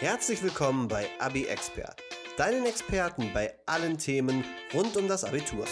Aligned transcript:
Herzlich 0.00 0.40
willkommen 0.44 0.86
bei 0.86 1.06
Abi 1.18 1.46
Expert, 1.46 1.96
deinen 2.36 2.66
Experten 2.66 3.32
bei 3.34 3.52
allen 3.66 3.98
Themen 3.98 4.44
rund 4.72 4.96
um 4.96 5.08
das 5.08 5.24
Abitur. 5.24 5.64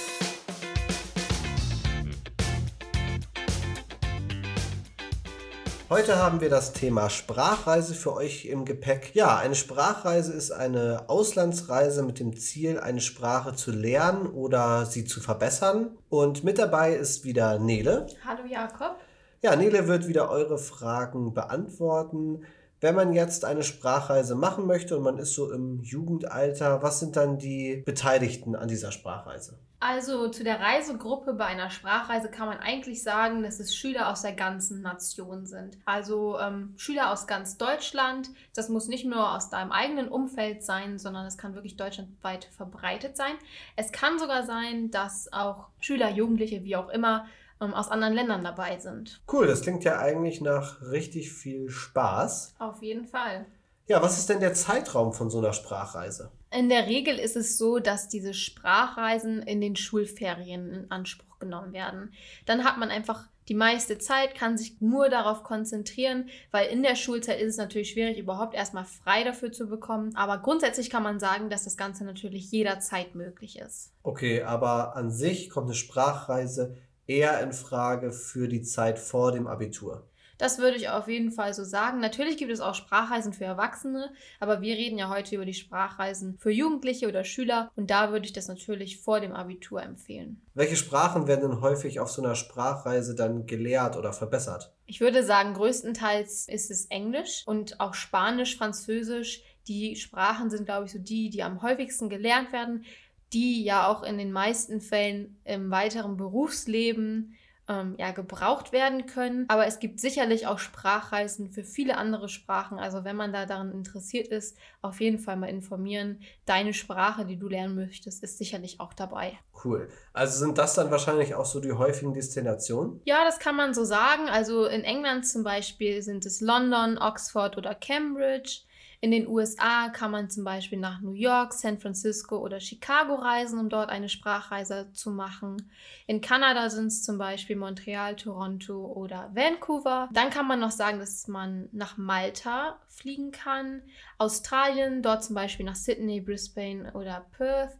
Heute 5.88 6.16
haben 6.16 6.40
wir 6.40 6.50
das 6.50 6.72
Thema 6.72 7.08
Sprachreise 7.08 7.94
für 7.94 8.14
euch 8.14 8.46
im 8.46 8.64
Gepäck. 8.64 9.14
Ja, 9.14 9.36
eine 9.36 9.54
Sprachreise 9.54 10.32
ist 10.32 10.50
eine 10.50 11.04
Auslandsreise 11.08 12.02
mit 12.02 12.18
dem 12.18 12.36
Ziel, 12.36 12.80
eine 12.80 13.00
Sprache 13.00 13.54
zu 13.54 13.70
lernen 13.70 14.26
oder 14.26 14.86
sie 14.86 15.04
zu 15.04 15.20
verbessern. 15.20 15.96
Und 16.08 16.42
mit 16.42 16.58
dabei 16.58 16.96
ist 16.96 17.22
wieder 17.22 17.60
Nele. 17.60 18.08
Hallo 18.24 18.44
Jakob. 18.44 18.96
Ja, 19.40 19.54
Nele 19.54 19.86
wird 19.86 20.08
wieder 20.08 20.28
eure 20.30 20.58
Fragen 20.58 21.32
beantworten. 21.32 22.44
Wenn 22.86 22.94
man 22.94 23.12
jetzt 23.12 23.44
eine 23.44 23.64
Sprachreise 23.64 24.36
machen 24.36 24.64
möchte 24.64 24.96
und 24.96 25.02
man 25.02 25.18
ist 25.18 25.34
so 25.34 25.50
im 25.50 25.82
Jugendalter, 25.82 26.84
was 26.84 27.00
sind 27.00 27.16
dann 27.16 27.36
die 27.36 27.82
Beteiligten 27.84 28.54
an 28.54 28.68
dieser 28.68 28.92
Sprachreise? 28.92 29.58
Also 29.80 30.28
zu 30.28 30.44
der 30.44 30.60
Reisegruppe 30.60 31.34
bei 31.34 31.46
einer 31.46 31.70
Sprachreise 31.70 32.30
kann 32.30 32.46
man 32.46 32.58
eigentlich 32.58 33.02
sagen, 33.02 33.42
dass 33.42 33.58
es 33.58 33.74
Schüler 33.74 34.08
aus 34.08 34.22
der 34.22 34.34
ganzen 34.34 34.82
Nation 34.82 35.46
sind. 35.46 35.78
Also 35.84 36.38
ähm, 36.38 36.74
Schüler 36.76 37.10
aus 37.10 37.26
ganz 37.26 37.58
Deutschland. 37.58 38.30
Das 38.54 38.68
muss 38.68 38.86
nicht 38.86 39.04
nur 39.04 39.34
aus 39.34 39.50
deinem 39.50 39.72
eigenen 39.72 40.06
Umfeld 40.06 40.62
sein, 40.62 41.00
sondern 41.00 41.26
es 41.26 41.36
kann 41.36 41.56
wirklich 41.56 41.76
deutschlandweit 41.76 42.44
verbreitet 42.56 43.16
sein. 43.16 43.32
Es 43.74 43.90
kann 43.90 44.20
sogar 44.20 44.46
sein, 44.46 44.92
dass 44.92 45.32
auch 45.32 45.70
Schüler, 45.80 46.10
Jugendliche, 46.10 46.62
wie 46.62 46.76
auch 46.76 46.88
immer, 46.90 47.26
ähm, 47.60 47.74
aus 47.74 47.90
anderen 47.90 48.14
Ländern 48.14 48.44
dabei 48.44 48.78
sind. 48.78 49.20
Cool, 49.30 49.46
das 49.46 49.62
klingt 49.62 49.84
ja 49.84 49.98
eigentlich 49.98 50.40
nach 50.40 50.80
richtig 50.82 51.32
viel 51.32 51.68
Spaß. 51.70 52.54
Auf 52.58 52.82
jeden 52.82 53.06
Fall. 53.06 53.46
Ja, 53.88 54.02
was 54.02 54.18
ist 54.18 54.28
denn 54.28 54.40
der 54.40 54.54
Zeitraum 54.54 55.12
von 55.12 55.30
so 55.30 55.38
einer 55.38 55.52
Sprachreise? 55.52 56.32
In 56.50 56.68
der 56.68 56.86
Regel 56.86 57.18
ist 57.18 57.36
es 57.36 57.56
so, 57.56 57.78
dass 57.78 58.08
diese 58.08 58.34
Sprachreisen 58.34 59.42
in 59.42 59.60
den 59.60 59.76
Schulferien 59.76 60.72
in 60.72 60.90
Anspruch 60.90 61.38
genommen 61.38 61.72
werden. 61.72 62.12
Dann 62.46 62.64
hat 62.64 62.78
man 62.78 62.90
einfach 62.90 63.28
die 63.48 63.54
meiste 63.54 63.98
Zeit, 63.98 64.34
kann 64.34 64.58
sich 64.58 64.80
nur 64.80 65.08
darauf 65.08 65.44
konzentrieren, 65.44 66.28
weil 66.50 66.68
in 66.68 66.82
der 66.82 66.96
Schulzeit 66.96 67.40
ist 67.40 67.50
es 67.50 67.56
natürlich 67.58 67.90
schwierig, 67.90 68.18
überhaupt 68.18 68.54
erstmal 68.54 68.84
frei 68.84 69.22
dafür 69.22 69.52
zu 69.52 69.68
bekommen. 69.68 70.16
Aber 70.16 70.38
grundsätzlich 70.38 70.90
kann 70.90 71.04
man 71.04 71.20
sagen, 71.20 71.48
dass 71.48 71.64
das 71.64 71.76
Ganze 71.76 72.04
natürlich 72.04 72.50
jederzeit 72.50 73.14
möglich 73.14 73.58
ist. 73.58 73.92
Okay, 74.02 74.42
aber 74.42 74.96
an 74.96 75.10
sich 75.10 75.48
kommt 75.48 75.66
eine 75.66 75.74
Sprachreise 75.74 76.76
eher 77.06 77.40
in 77.40 77.52
Frage 77.52 78.12
für 78.12 78.48
die 78.48 78.62
Zeit 78.62 78.98
vor 78.98 79.32
dem 79.32 79.46
Abitur. 79.46 80.06
Das 80.38 80.58
würde 80.58 80.76
ich 80.76 80.90
auf 80.90 81.08
jeden 81.08 81.32
Fall 81.32 81.54
so 81.54 81.64
sagen. 81.64 82.00
Natürlich 82.00 82.36
gibt 82.36 82.52
es 82.52 82.60
auch 82.60 82.74
Sprachreisen 82.74 83.32
für 83.32 83.44
Erwachsene, 83.44 84.12
aber 84.38 84.60
wir 84.60 84.74
reden 84.74 84.98
ja 84.98 85.08
heute 85.08 85.34
über 85.34 85.46
die 85.46 85.54
Sprachreisen 85.54 86.36
für 86.38 86.50
Jugendliche 86.50 87.08
oder 87.08 87.24
Schüler 87.24 87.70
und 87.74 87.90
da 87.90 88.12
würde 88.12 88.26
ich 88.26 88.34
das 88.34 88.48
natürlich 88.48 89.00
vor 89.00 89.20
dem 89.20 89.32
Abitur 89.32 89.82
empfehlen. 89.82 90.42
Welche 90.54 90.76
Sprachen 90.76 91.26
werden 91.26 91.48
denn 91.48 91.60
häufig 91.62 92.00
auf 92.00 92.10
so 92.10 92.22
einer 92.22 92.34
Sprachreise 92.34 93.14
dann 93.14 93.46
gelehrt 93.46 93.96
oder 93.96 94.12
verbessert? 94.12 94.74
Ich 94.84 95.00
würde 95.00 95.24
sagen, 95.24 95.54
größtenteils 95.54 96.48
ist 96.48 96.70
es 96.70 96.86
Englisch 96.86 97.42
und 97.46 97.80
auch 97.80 97.94
Spanisch, 97.94 98.56
Französisch. 98.56 99.42
Die 99.68 99.96
Sprachen 99.96 100.48
sind, 100.50 100.66
glaube 100.66 100.86
ich, 100.86 100.92
so 100.92 100.98
die, 100.98 101.28
die 101.28 101.42
am 101.42 101.62
häufigsten 101.62 102.08
gelernt 102.08 102.52
werden, 102.52 102.84
die 103.32 103.64
ja 103.64 103.88
auch 103.88 104.02
in 104.02 104.18
den 104.18 104.32
meisten 104.32 104.80
Fällen 104.80 105.40
im 105.44 105.70
weiteren 105.70 106.16
Berufsleben 106.16 107.36
ähm, 107.68 107.96
ja, 107.98 108.12
gebraucht 108.12 108.72
werden 108.72 109.06
können. 109.06 109.46
Aber 109.48 109.66
es 109.66 109.78
gibt 109.78 110.00
sicherlich 110.00 110.46
auch 110.46 110.58
Sprachreisen 110.58 111.50
für 111.50 111.64
viele 111.64 111.96
andere 111.96 112.28
Sprachen. 112.28 112.78
Also 112.78 113.04
wenn 113.04 113.16
man 113.16 113.32
da 113.32 113.46
daran 113.46 113.72
interessiert 113.72 114.28
ist, 114.28 114.56
auf 114.82 115.00
jeden 115.00 115.18
Fall 115.18 115.36
mal 115.36 115.48
informieren. 115.48 116.20
Deine 116.44 116.74
Sprache, 116.74 117.26
die 117.26 117.36
du 117.36 117.48
lernen 117.48 117.74
möchtest, 117.74 118.22
ist 118.22 118.38
sicherlich 118.38 118.80
auch 118.80 118.92
dabei. 118.92 119.38
Cool. 119.64 119.88
Also 120.12 120.38
sind 120.38 120.58
das 120.58 120.74
dann 120.74 120.90
wahrscheinlich 120.90 121.34
auch 121.34 121.46
so 121.46 121.60
die 121.60 121.72
häufigen 121.72 122.14
Destinationen? 122.14 123.00
Ja, 123.04 123.24
das 123.24 123.38
kann 123.38 123.56
man 123.56 123.74
so 123.74 123.84
sagen. 123.84 124.28
Also 124.28 124.66
in 124.66 124.84
England 124.84 125.26
zum 125.26 125.42
Beispiel 125.42 126.02
sind 126.02 126.24
es 126.26 126.40
London, 126.40 126.98
Oxford 126.98 127.56
oder 127.58 127.74
Cambridge. 127.74 128.60
In 129.00 129.10
den 129.10 129.28
USA 129.28 129.88
kann 129.90 130.10
man 130.10 130.30
zum 130.30 130.44
Beispiel 130.44 130.78
nach 130.78 131.00
New 131.00 131.12
York, 131.12 131.52
San 131.52 131.78
Francisco 131.78 132.38
oder 132.38 132.60
Chicago 132.60 133.14
reisen, 133.14 133.58
um 133.58 133.68
dort 133.68 133.90
eine 133.90 134.08
Sprachreise 134.08 134.90
zu 134.92 135.10
machen. 135.10 135.70
In 136.06 136.20
Kanada 136.20 136.70
sind 136.70 136.86
es 136.86 137.02
zum 137.02 137.18
Beispiel 137.18 137.56
Montreal, 137.56 138.16
Toronto 138.16 138.86
oder 138.86 139.30
Vancouver. 139.34 140.08
Dann 140.12 140.30
kann 140.30 140.48
man 140.48 140.60
noch 140.60 140.70
sagen, 140.70 140.98
dass 140.98 141.28
man 141.28 141.68
nach 141.72 141.96
Malta 141.96 142.78
fliegen 142.88 143.32
kann, 143.32 143.82
Australien, 144.18 145.02
dort 145.02 145.24
zum 145.24 145.34
Beispiel 145.34 145.66
nach 145.66 145.76
Sydney, 145.76 146.20
Brisbane 146.20 146.92
oder 146.94 147.26
Perth 147.36 147.76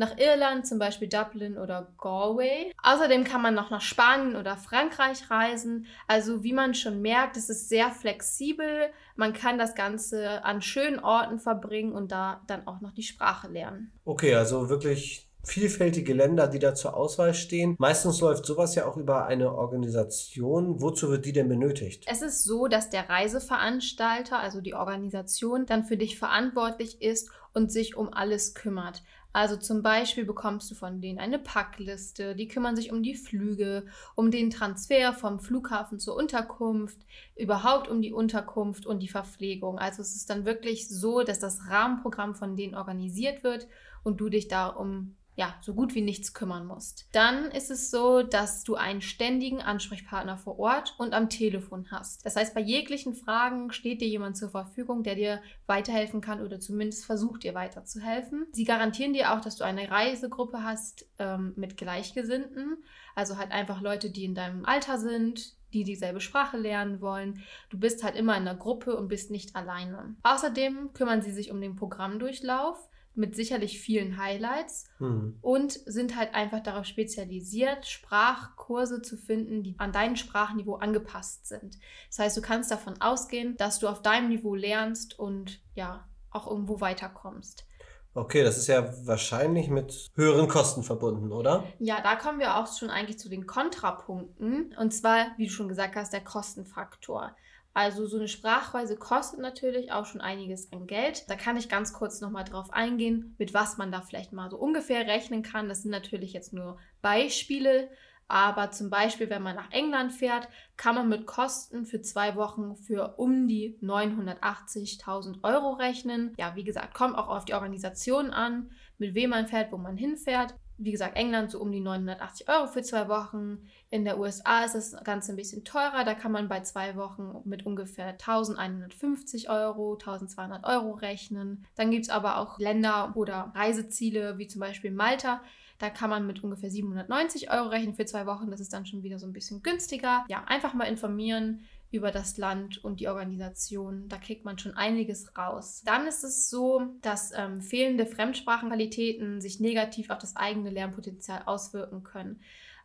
nach 0.00 0.16
Irland, 0.16 0.66
zum 0.66 0.78
Beispiel 0.78 1.08
Dublin 1.08 1.58
oder 1.58 1.92
Galway. 1.98 2.72
Außerdem 2.82 3.22
kann 3.24 3.42
man 3.42 3.54
noch 3.54 3.70
nach 3.70 3.82
Spanien 3.82 4.34
oder 4.34 4.56
Frankreich 4.56 5.30
reisen. 5.30 5.86
Also 6.08 6.42
wie 6.42 6.54
man 6.54 6.74
schon 6.74 7.02
merkt, 7.02 7.36
es 7.36 7.50
ist 7.50 7.68
sehr 7.68 7.90
flexibel. 7.90 8.88
Man 9.14 9.34
kann 9.34 9.58
das 9.58 9.74
Ganze 9.74 10.42
an 10.44 10.62
schönen 10.62 10.98
Orten 10.98 11.38
verbringen 11.38 11.92
und 11.92 12.10
da 12.10 12.40
dann 12.46 12.66
auch 12.66 12.80
noch 12.80 12.92
die 12.92 13.02
Sprache 13.02 13.48
lernen. 13.48 13.92
Okay, 14.04 14.34
also 14.34 14.70
wirklich 14.70 15.28
vielfältige 15.44 16.14
Länder, 16.14 16.48
die 16.48 16.58
da 16.58 16.74
zur 16.74 16.94
Auswahl 16.94 17.34
stehen. 17.34 17.76
Meistens 17.78 18.20
läuft 18.20 18.46
sowas 18.46 18.74
ja 18.74 18.86
auch 18.86 18.96
über 18.96 19.26
eine 19.26 19.54
Organisation. 19.54 20.80
Wozu 20.80 21.10
wird 21.10 21.24
die 21.24 21.32
denn 21.32 21.48
benötigt? 21.48 22.04
Es 22.06 22.22
ist 22.22 22.44
so, 22.44 22.68
dass 22.68 22.90
der 22.90 23.08
Reiseveranstalter, 23.08 24.38
also 24.38 24.60
die 24.60 24.74
Organisation, 24.74 25.66
dann 25.66 25.84
für 25.84 25.96
dich 25.96 26.18
verantwortlich 26.18 27.00
ist 27.02 27.30
und 27.52 27.72
sich 27.72 27.96
um 27.96 28.12
alles 28.12 28.54
kümmert. 28.54 29.02
Also 29.32 29.56
zum 29.56 29.82
Beispiel 29.82 30.24
bekommst 30.24 30.70
du 30.70 30.74
von 30.74 31.00
denen 31.00 31.20
eine 31.20 31.38
Packliste, 31.38 32.34
die 32.34 32.48
kümmern 32.48 32.74
sich 32.74 32.90
um 32.92 33.02
die 33.02 33.14
Flüge, 33.14 33.86
um 34.16 34.30
den 34.30 34.50
Transfer 34.50 35.12
vom 35.12 35.38
Flughafen 35.38 36.00
zur 36.00 36.16
Unterkunft, 36.16 36.98
überhaupt 37.36 37.88
um 37.88 38.02
die 38.02 38.12
Unterkunft 38.12 38.86
und 38.86 39.00
die 39.00 39.08
Verpflegung. 39.08 39.78
Also 39.78 40.02
es 40.02 40.16
ist 40.16 40.30
dann 40.30 40.44
wirklich 40.44 40.88
so, 40.88 41.22
dass 41.22 41.38
das 41.38 41.68
Rahmenprogramm 41.68 42.34
von 42.34 42.56
denen 42.56 42.74
organisiert 42.74 43.44
wird 43.44 43.68
und 44.02 44.20
du 44.20 44.28
dich 44.28 44.48
da 44.48 44.66
um 44.66 45.14
ja, 45.40 45.54
so 45.62 45.72
gut 45.72 45.94
wie 45.94 46.02
nichts 46.02 46.34
kümmern 46.34 46.66
musst. 46.66 47.08
Dann 47.12 47.46
ist 47.46 47.70
es 47.70 47.90
so, 47.90 48.22
dass 48.22 48.62
du 48.62 48.74
einen 48.74 49.00
ständigen 49.00 49.62
Ansprechpartner 49.62 50.36
vor 50.36 50.58
Ort 50.58 50.94
und 50.98 51.14
am 51.14 51.30
Telefon 51.30 51.86
hast. 51.90 52.26
Das 52.26 52.36
heißt, 52.36 52.54
bei 52.54 52.60
jeglichen 52.60 53.14
Fragen 53.14 53.72
steht 53.72 54.02
dir 54.02 54.08
jemand 54.08 54.36
zur 54.36 54.50
Verfügung, 54.50 55.02
der 55.02 55.14
dir 55.14 55.40
weiterhelfen 55.66 56.20
kann 56.20 56.42
oder 56.42 56.60
zumindest 56.60 57.06
versucht 57.06 57.42
dir 57.42 57.54
weiterzuhelfen. 57.54 58.48
Sie 58.52 58.64
garantieren 58.64 59.14
dir 59.14 59.32
auch, 59.32 59.40
dass 59.40 59.56
du 59.56 59.64
eine 59.64 59.90
Reisegruppe 59.90 60.62
hast 60.62 61.06
ähm, 61.18 61.54
mit 61.56 61.78
Gleichgesinnten, 61.78 62.76
also 63.14 63.38
halt 63.38 63.50
einfach 63.50 63.80
Leute, 63.80 64.10
die 64.10 64.26
in 64.26 64.34
deinem 64.34 64.66
Alter 64.66 64.98
sind, 64.98 65.54
die 65.72 65.84
dieselbe 65.84 66.20
Sprache 66.20 66.58
lernen 66.58 67.00
wollen. 67.00 67.42
Du 67.70 67.78
bist 67.78 68.04
halt 68.04 68.14
immer 68.14 68.36
in 68.36 68.46
einer 68.46 68.58
Gruppe 68.58 68.94
und 68.94 69.08
bist 69.08 69.30
nicht 69.30 69.56
alleine. 69.56 70.16
Außerdem 70.22 70.92
kümmern 70.92 71.22
sie 71.22 71.32
sich 71.32 71.50
um 71.50 71.62
den 71.62 71.76
Programmdurchlauf 71.76 72.89
mit 73.14 73.34
sicherlich 73.34 73.80
vielen 73.80 74.16
Highlights 74.16 74.86
mhm. 74.98 75.36
und 75.40 75.72
sind 75.72 76.16
halt 76.16 76.34
einfach 76.34 76.62
darauf 76.62 76.84
spezialisiert, 76.84 77.86
Sprachkurse 77.86 79.02
zu 79.02 79.16
finden, 79.16 79.62
die 79.62 79.74
an 79.78 79.92
dein 79.92 80.16
Sprachniveau 80.16 80.76
angepasst 80.76 81.46
sind. 81.46 81.78
Das 82.08 82.18
heißt, 82.20 82.36
du 82.36 82.40
kannst 82.40 82.70
davon 82.70 83.00
ausgehen, 83.00 83.56
dass 83.56 83.78
du 83.78 83.88
auf 83.88 84.02
deinem 84.02 84.28
Niveau 84.28 84.54
lernst 84.54 85.18
und 85.18 85.60
ja, 85.74 86.08
auch 86.30 86.46
irgendwo 86.46 86.80
weiterkommst. 86.80 87.66
Okay, 88.12 88.42
das 88.42 88.58
ist 88.58 88.66
ja 88.66 88.92
wahrscheinlich 89.06 89.68
mit 89.68 90.08
höheren 90.14 90.48
Kosten 90.48 90.82
verbunden, 90.82 91.30
oder? 91.30 91.64
Ja, 91.78 92.00
da 92.02 92.16
kommen 92.16 92.40
wir 92.40 92.56
auch 92.56 92.66
schon 92.66 92.90
eigentlich 92.90 93.20
zu 93.20 93.28
den 93.28 93.46
Kontrapunkten. 93.46 94.74
Und 94.76 94.90
zwar, 94.92 95.26
wie 95.36 95.46
du 95.46 95.52
schon 95.52 95.68
gesagt 95.68 95.94
hast, 95.94 96.12
der 96.12 96.24
Kostenfaktor. 96.24 97.36
Also 97.72 98.06
so 98.06 98.16
eine 98.16 98.26
Sprachweise 98.26 98.96
kostet 98.96 99.40
natürlich 99.40 99.92
auch 99.92 100.04
schon 100.04 100.20
einiges 100.20 100.72
an 100.72 100.86
Geld. 100.86 101.30
Da 101.30 101.36
kann 101.36 101.56
ich 101.56 101.68
ganz 101.68 101.92
kurz 101.92 102.20
nochmal 102.20 102.44
drauf 102.44 102.72
eingehen, 102.72 103.36
mit 103.38 103.54
was 103.54 103.78
man 103.78 103.92
da 103.92 104.02
vielleicht 104.02 104.32
mal 104.32 104.50
so 104.50 104.58
ungefähr 104.58 105.06
rechnen 105.06 105.42
kann. 105.42 105.68
Das 105.68 105.82
sind 105.82 105.92
natürlich 105.92 106.32
jetzt 106.32 106.52
nur 106.52 106.78
Beispiele. 107.00 107.88
Aber 108.26 108.70
zum 108.70 108.90
Beispiel, 108.90 109.28
wenn 109.28 109.42
man 109.42 109.56
nach 109.56 109.72
England 109.72 110.12
fährt, 110.12 110.48
kann 110.76 110.94
man 110.94 111.08
mit 111.08 111.26
Kosten 111.26 111.84
für 111.84 112.00
zwei 112.00 112.36
Wochen 112.36 112.76
für 112.76 113.14
um 113.18 113.48
die 113.48 113.76
980.000 113.82 115.42
Euro 115.42 115.72
rechnen. 115.72 116.32
Ja, 116.38 116.54
wie 116.54 116.62
gesagt, 116.62 116.94
kommt 116.94 117.16
auch 117.16 117.28
auf 117.28 117.44
die 117.44 117.54
Organisation 117.54 118.30
an, 118.30 118.70
mit 118.98 119.14
wem 119.14 119.30
man 119.30 119.48
fährt, 119.48 119.72
wo 119.72 119.78
man 119.78 119.96
hinfährt 119.96 120.54
wie 120.82 120.92
gesagt, 120.92 121.16
England 121.16 121.50
so 121.50 121.60
um 121.60 121.70
die 121.70 121.80
980 121.80 122.48
Euro 122.48 122.66
für 122.66 122.82
zwei 122.82 123.08
Wochen. 123.08 123.58
In 123.90 124.04
der 124.04 124.18
USA 124.18 124.64
ist 124.64 124.74
das 124.74 124.96
Ganze 125.04 125.32
ein 125.32 125.36
bisschen 125.36 125.62
teurer. 125.62 126.04
Da 126.04 126.14
kann 126.14 126.32
man 126.32 126.48
bei 126.48 126.60
zwei 126.60 126.96
Wochen 126.96 127.42
mit 127.44 127.66
ungefähr 127.66 128.08
1150 128.08 129.50
Euro, 129.50 129.92
1200 129.94 130.64
Euro 130.64 130.92
rechnen. 130.92 131.66
Dann 131.76 131.90
gibt 131.90 132.06
es 132.06 132.10
aber 132.10 132.38
auch 132.38 132.58
Länder 132.58 133.12
oder 133.14 133.52
Reiseziele 133.54 134.38
wie 134.38 134.48
zum 134.48 134.60
Beispiel 134.60 134.90
Malta. 134.90 135.42
Da 135.78 135.90
kann 135.90 136.10
man 136.10 136.26
mit 136.26 136.42
ungefähr 136.42 136.70
790 136.70 137.50
Euro 137.50 137.68
rechnen 137.68 137.94
für 137.94 138.06
zwei 138.06 138.26
Wochen. 138.26 138.50
Das 138.50 138.60
ist 138.60 138.72
dann 138.72 138.86
schon 138.86 139.02
wieder 139.02 139.18
so 139.18 139.26
ein 139.26 139.32
bisschen 139.32 139.62
günstiger. 139.62 140.24
Ja, 140.28 140.44
einfach 140.46 140.72
mal 140.72 140.84
informieren 140.84 141.60
über 141.90 142.12
das 142.12 142.36
Land 142.38 142.82
und 142.84 143.00
die 143.00 143.08
Organisation. 143.08 144.08
Da 144.08 144.18
kriegt 144.18 144.44
man 144.44 144.58
schon 144.58 144.74
einiges 144.74 145.36
raus. 145.36 145.82
Dann 145.84 146.06
ist 146.06 146.22
es 146.22 146.48
so, 146.48 146.82
dass 147.02 147.32
ähm, 147.36 147.60
fehlende 147.60 148.06
Fremdsprachenqualitäten 148.06 149.40
sich 149.40 149.58
negativ 149.58 150.10
auf 150.10 150.18
das 150.18 150.36
eigene 150.36 150.70
Lernpotenzial 150.70 151.42
auswirken 151.46 152.04
können. 152.04 152.40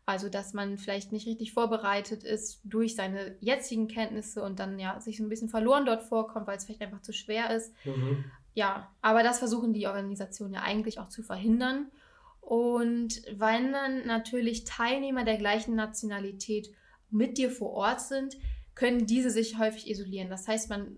Also, 0.07 0.30
dass 0.30 0.54
man 0.54 0.78
vielleicht 0.78 1.12
nicht 1.12 1.28
richtig 1.28 1.54
vorbereitet 1.54 2.24
ist 2.24 2.62
durch 2.63 2.96
seine 2.96 3.36
jetzigen 3.40 3.88
Kenntnisse 3.88 4.44
und 4.44 4.60
dann 4.60 4.78
ja 4.78 5.00
sich 5.00 5.18
so 5.18 5.24
ein 5.24 5.30
bisschen 5.30 5.50
verloren 5.50 5.86
dort 5.86 6.04
vorkommt, 6.04 6.46
weil 6.46 6.58
es 6.58 6.66
vielleicht 6.66 6.81
einfach 6.81 7.01
zu 7.01 7.13
schwer 7.13 7.50
ist. 7.56 7.74
Mhm. 7.86 8.24
Ja, 8.54 8.92
aber 9.01 9.24
das 9.24 9.40
versuchen 9.40 9.74
die 9.74 9.88
Organisationen 9.88 10.54
ja 10.54 10.62
eigentlich 10.62 11.00
auch 11.00 11.10
zu 11.10 11.24
verhindern. 11.24 11.92
Und 12.40 13.22
weil 13.36 13.72
dann 13.72 14.06
natürlich 14.06 14.66
Teilnehmer 14.66 15.25
der 15.25 15.38
gleichen 15.38 15.75
Nationalität 15.75 16.69
mit 17.10 17.38
dir 17.40 17.50
vor 17.50 17.72
Ort 17.72 18.01
sind, 18.01 18.38
können 18.75 19.07
diese 19.07 19.31
sich 19.31 19.57
häufig 19.57 19.89
isolieren. 19.89 20.30
Das 20.30 20.48
heißt, 20.48 20.69
man, 20.69 20.98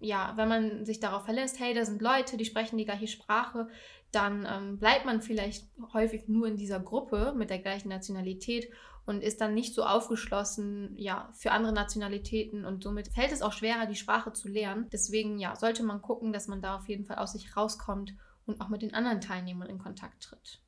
ja, 0.00 0.32
wenn 0.36 0.48
man 0.48 0.84
sich 0.84 1.00
darauf 1.00 1.24
verlässt, 1.24 1.60
hey, 1.60 1.72
da 1.72 1.84
sind 1.84 2.02
Leute, 2.02 2.36
die 2.36 2.44
sprechen 2.44 2.76
die 2.76 2.84
gleiche 2.84 3.06
Sprache, 3.06 3.68
dann 4.10 4.46
ähm, 4.48 4.78
bleibt 4.78 5.06
man 5.06 5.22
vielleicht 5.22 5.66
häufig 5.94 6.28
nur 6.28 6.46
in 6.46 6.56
dieser 6.56 6.80
Gruppe 6.80 7.32
mit 7.36 7.48
der 7.48 7.60
gleichen 7.60 7.88
Nationalität 7.88 8.68
und 9.06 9.22
ist 9.22 9.40
dann 9.40 9.54
nicht 9.54 9.74
so 9.74 9.84
aufgeschlossen 9.84 10.94
ja, 10.96 11.30
für 11.32 11.52
andere 11.52 11.72
Nationalitäten 11.72 12.64
und 12.64 12.82
somit 12.82 13.08
fällt 13.08 13.32
es 13.32 13.42
auch 13.42 13.52
schwerer, 13.52 13.86
die 13.86 13.96
Sprache 13.96 14.32
zu 14.32 14.48
lernen. 14.48 14.88
Deswegen 14.92 15.38
ja, 15.38 15.56
sollte 15.56 15.82
man 15.82 16.02
gucken, 16.02 16.32
dass 16.32 16.46
man 16.46 16.60
da 16.60 16.76
auf 16.76 16.88
jeden 16.88 17.06
Fall 17.06 17.16
aus 17.16 17.32
sich 17.32 17.56
rauskommt 17.56 18.14
und 18.44 18.60
auch 18.60 18.68
mit 18.68 18.82
den 18.82 18.94
anderen 18.94 19.20
Teilnehmern 19.20 19.68
in 19.68 19.78
Kontakt 19.78 20.22
tritt. 20.24 20.60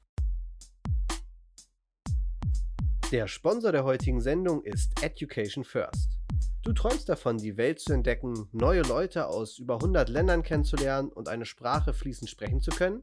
Der 3.13 3.29
Sponsor 3.29 3.71
der 3.71 3.85
heutigen 3.85 4.21
Sendung 4.21 4.65
ist 4.65 5.01
Education 5.03 5.63
First. 5.63 6.14
Du 6.65 6.73
träumst 6.73 7.09
davon, 7.11 7.37
die 7.37 7.59
Welt 7.59 7.79
zu 7.79 7.93
entdecken, 7.93 8.49
neue 8.53 8.81
Leute 8.81 9.29
aus 9.29 9.59
über 9.59 9.75
100 9.75 10.09
Ländern 10.09 10.43
kennenzulernen 10.43 11.11
und 11.11 11.29
eine 11.29 11.45
Sprache 11.45 11.93
fließend 11.93 12.31
sprechen 12.31 12.63
zu 12.63 12.71
können? 12.71 13.03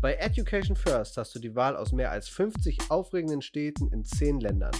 Bei 0.00 0.14
Education 0.14 0.76
First 0.76 1.16
hast 1.16 1.34
du 1.34 1.40
die 1.40 1.56
Wahl 1.56 1.76
aus 1.76 1.90
mehr 1.90 2.12
als 2.12 2.28
50 2.28 2.78
aufregenden 2.90 3.42
Städten 3.42 3.92
in 3.92 4.04
10 4.04 4.38
Ländern 4.38 4.70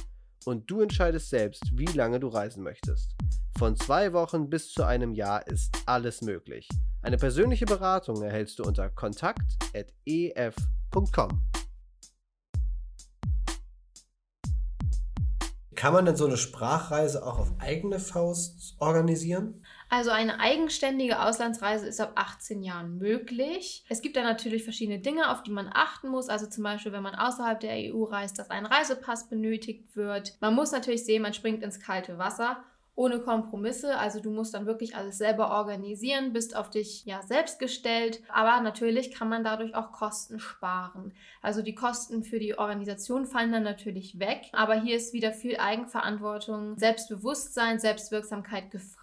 und 0.44 0.70
du 0.70 0.82
entscheidest 0.82 1.30
selbst, 1.30 1.64
wie 1.72 1.86
lange 1.86 2.20
du 2.20 2.28
reisen 2.28 2.62
möchtest. 2.62 3.16
Von 3.58 3.74
zwei 3.74 4.12
Wochen 4.12 4.50
bis 4.50 4.70
zu 4.70 4.84
einem 4.84 5.12
Jahr 5.12 5.44
ist 5.48 5.76
alles 5.86 6.22
möglich. 6.22 6.68
Eine 7.02 7.16
persönliche 7.16 7.66
Beratung 7.66 8.22
erhältst 8.22 8.60
du 8.60 8.62
unter 8.62 8.88
kontakt.ef.com. 8.88 11.45
Kann 15.76 15.92
man 15.92 16.06
denn 16.06 16.16
so 16.16 16.24
eine 16.26 16.38
Sprachreise 16.38 17.24
auch 17.24 17.38
auf 17.38 17.52
eigene 17.58 18.00
Faust 18.00 18.74
organisieren? 18.78 19.62
Also 19.88 20.10
eine 20.10 20.40
eigenständige 20.40 21.22
Auslandsreise 21.22 21.86
ist 21.86 22.00
ab 22.00 22.12
18 22.16 22.62
Jahren 22.62 22.98
möglich. 22.98 23.84
Es 23.88 24.02
gibt 24.02 24.16
da 24.16 24.22
natürlich 24.22 24.64
verschiedene 24.64 24.98
Dinge, 24.98 25.30
auf 25.30 25.42
die 25.42 25.52
man 25.52 25.70
achten 25.72 26.08
muss. 26.08 26.28
Also 26.28 26.46
zum 26.46 26.64
Beispiel, 26.64 26.92
wenn 26.92 27.02
man 27.02 27.14
außerhalb 27.14 27.60
der 27.60 27.94
EU 27.94 28.04
reist, 28.04 28.38
dass 28.38 28.50
ein 28.50 28.66
Reisepass 28.66 29.28
benötigt 29.28 29.94
wird. 29.94 30.36
Man 30.40 30.54
muss 30.54 30.72
natürlich 30.72 31.04
sehen, 31.04 31.22
man 31.22 31.34
springt 31.34 31.62
ins 31.62 31.78
kalte 31.78 32.18
Wasser 32.18 32.64
ohne 32.96 33.20
Kompromisse. 33.20 33.96
Also 33.98 34.20
du 34.20 34.30
musst 34.30 34.54
dann 34.54 34.66
wirklich 34.66 34.96
alles 34.96 35.18
selber 35.18 35.50
organisieren, 35.50 36.32
bist 36.32 36.56
auf 36.56 36.70
dich 36.70 37.04
ja 37.04 37.22
selbst 37.22 37.58
gestellt. 37.58 38.22
Aber 38.32 38.60
natürlich 38.62 39.14
kann 39.14 39.28
man 39.28 39.44
dadurch 39.44 39.76
auch 39.76 39.92
Kosten 39.92 40.40
sparen. 40.40 41.12
Also 41.42 41.62
die 41.62 41.74
Kosten 41.74 42.24
für 42.24 42.40
die 42.40 42.58
Organisation 42.58 43.26
fallen 43.26 43.52
dann 43.52 43.62
natürlich 43.62 44.18
weg. 44.18 44.46
Aber 44.52 44.74
hier 44.74 44.96
ist 44.96 45.12
wieder 45.12 45.32
viel 45.32 45.58
Eigenverantwortung, 45.58 46.78
Selbstbewusstsein, 46.78 47.78
Selbstwirksamkeit 47.78 48.70
gefragt, 48.70 48.95